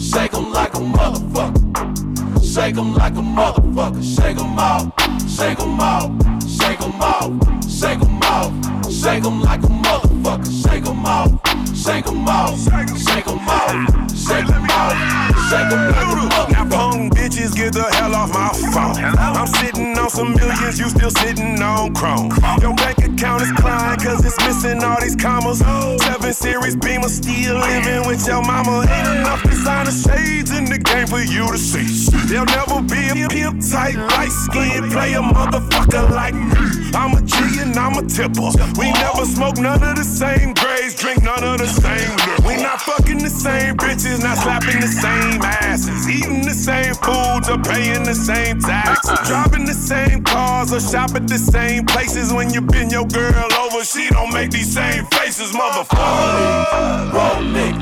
[0.00, 2.54] Shake 'em like a motherfucker.
[2.54, 4.02] Shake 'em like a motherfucker.
[4.16, 4.92] Shake them Shake 'em off,
[5.28, 6.35] shake 'em off,
[6.66, 7.30] shake 'em off,
[7.68, 8.52] shake 'em off.
[8.90, 10.62] Shake 'em like a motherfucker.
[10.62, 11.30] Shake 'em off,
[11.76, 15.26] shake 'em off, shake 'em off, shake 'em off.
[15.48, 18.98] Shake 'em like a Now punk bitches get the hell off my phone.
[19.16, 22.30] I'm sitting on some millions, you still sitting on chrome.
[22.60, 25.62] Your bank account is crying cause it's missing all these commas.
[25.64, 25.96] Oh.
[25.98, 28.86] Seven series beamer still living with your mama.
[28.90, 31.86] Ain't enough designer shades in the game for you to see.
[32.26, 36.90] There'll never be a pimp tight, light skin, play a motherfucker like me.
[36.94, 38.50] I'm a G and I'm a tipper.
[38.78, 42.38] We never smoke none of the same grades, drink none of the the same look.
[42.46, 46.08] We not fucking the same bitches, not slapping the same asses.
[46.08, 49.18] Eating the same foods or paying the same taxes.
[49.26, 52.32] Driving the same cars or shopping the same places.
[52.32, 57.10] When you bend your girl over, she don't make these same faces, motherfucker.
[57.10, 57.78] Rolex,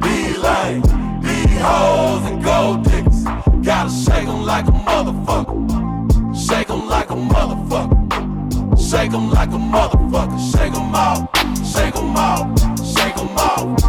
[0.00, 0.82] be like,
[1.22, 3.24] be hoes and gold dicks.
[3.64, 5.64] Gotta shake them like a motherfucker.
[6.36, 7.94] Shake them like a motherfucker.
[8.78, 10.38] Shake them like a motherfucker.
[10.52, 11.28] Shake them out.
[11.66, 12.73] Shake them out
[13.32, 13.83] more.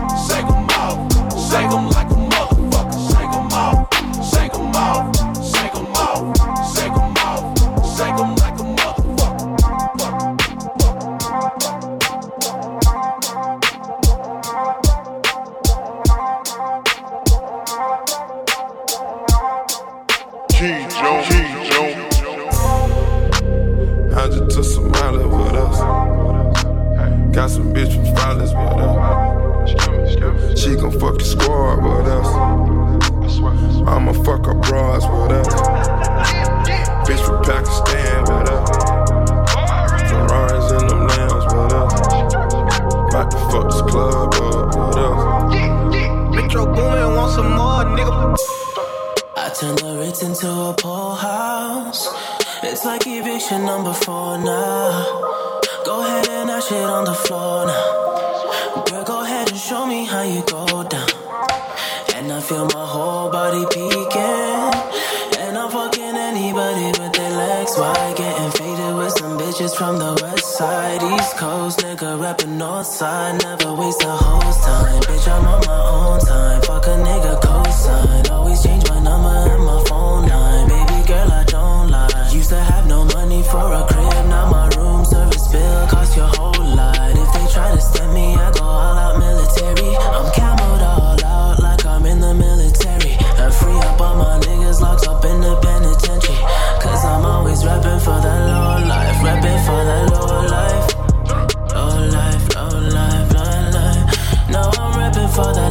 [105.35, 105.64] for the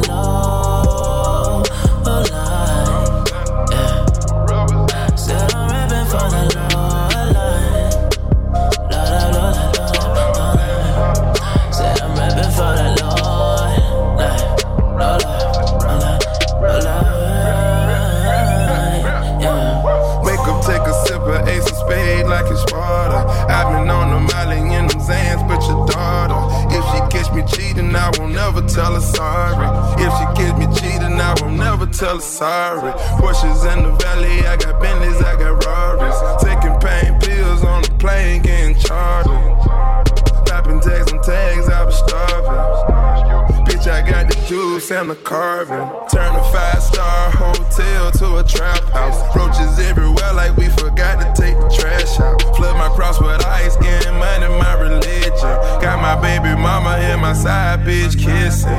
[45.25, 45.89] carving.
[46.13, 49.19] Turn a five star hotel to a trap house.
[49.35, 52.41] Roaches everywhere like we forgot to take the trash out.
[52.57, 55.55] Flood my cross with ice, getting money, my religion.
[55.81, 58.71] Got my baby mama and my side bitch kissing.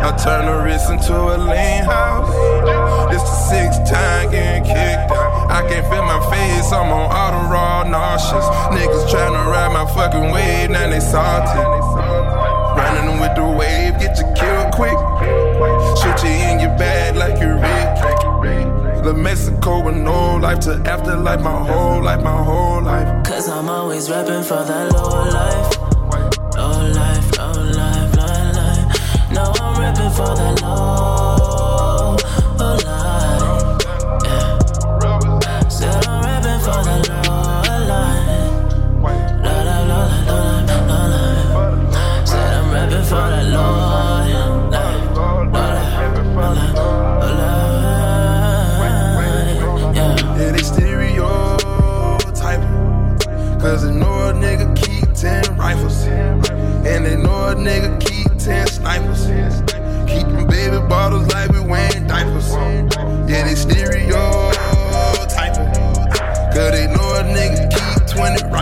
[0.00, 2.32] I turn the Ritz into a lean house.
[3.12, 5.50] This the sixth time getting kicked out.
[5.50, 8.46] I can't feel my face, I'm on auto raw nauseous.
[8.72, 11.60] Niggas tryna ride my fucking wave, now they salty.
[12.80, 15.09] Running with the wave, get you killed quick
[17.42, 19.04] accurate.
[19.04, 23.24] La Mexico with no life to afterlife, my whole life, my whole life.
[23.24, 25.78] Cause I'm always rapping for that low life.
[26.56, 29.32] Low life, low life, low life.
[29.32, 30.89] No, I'm rapping for that low
[68.20, 68.59] when it rains.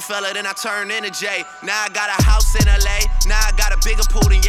[0.00, 1.44] Rockefeller, then I turned into Jay.
[1.62, 4.40] Now I got a house in LA, now I got a bigger pool than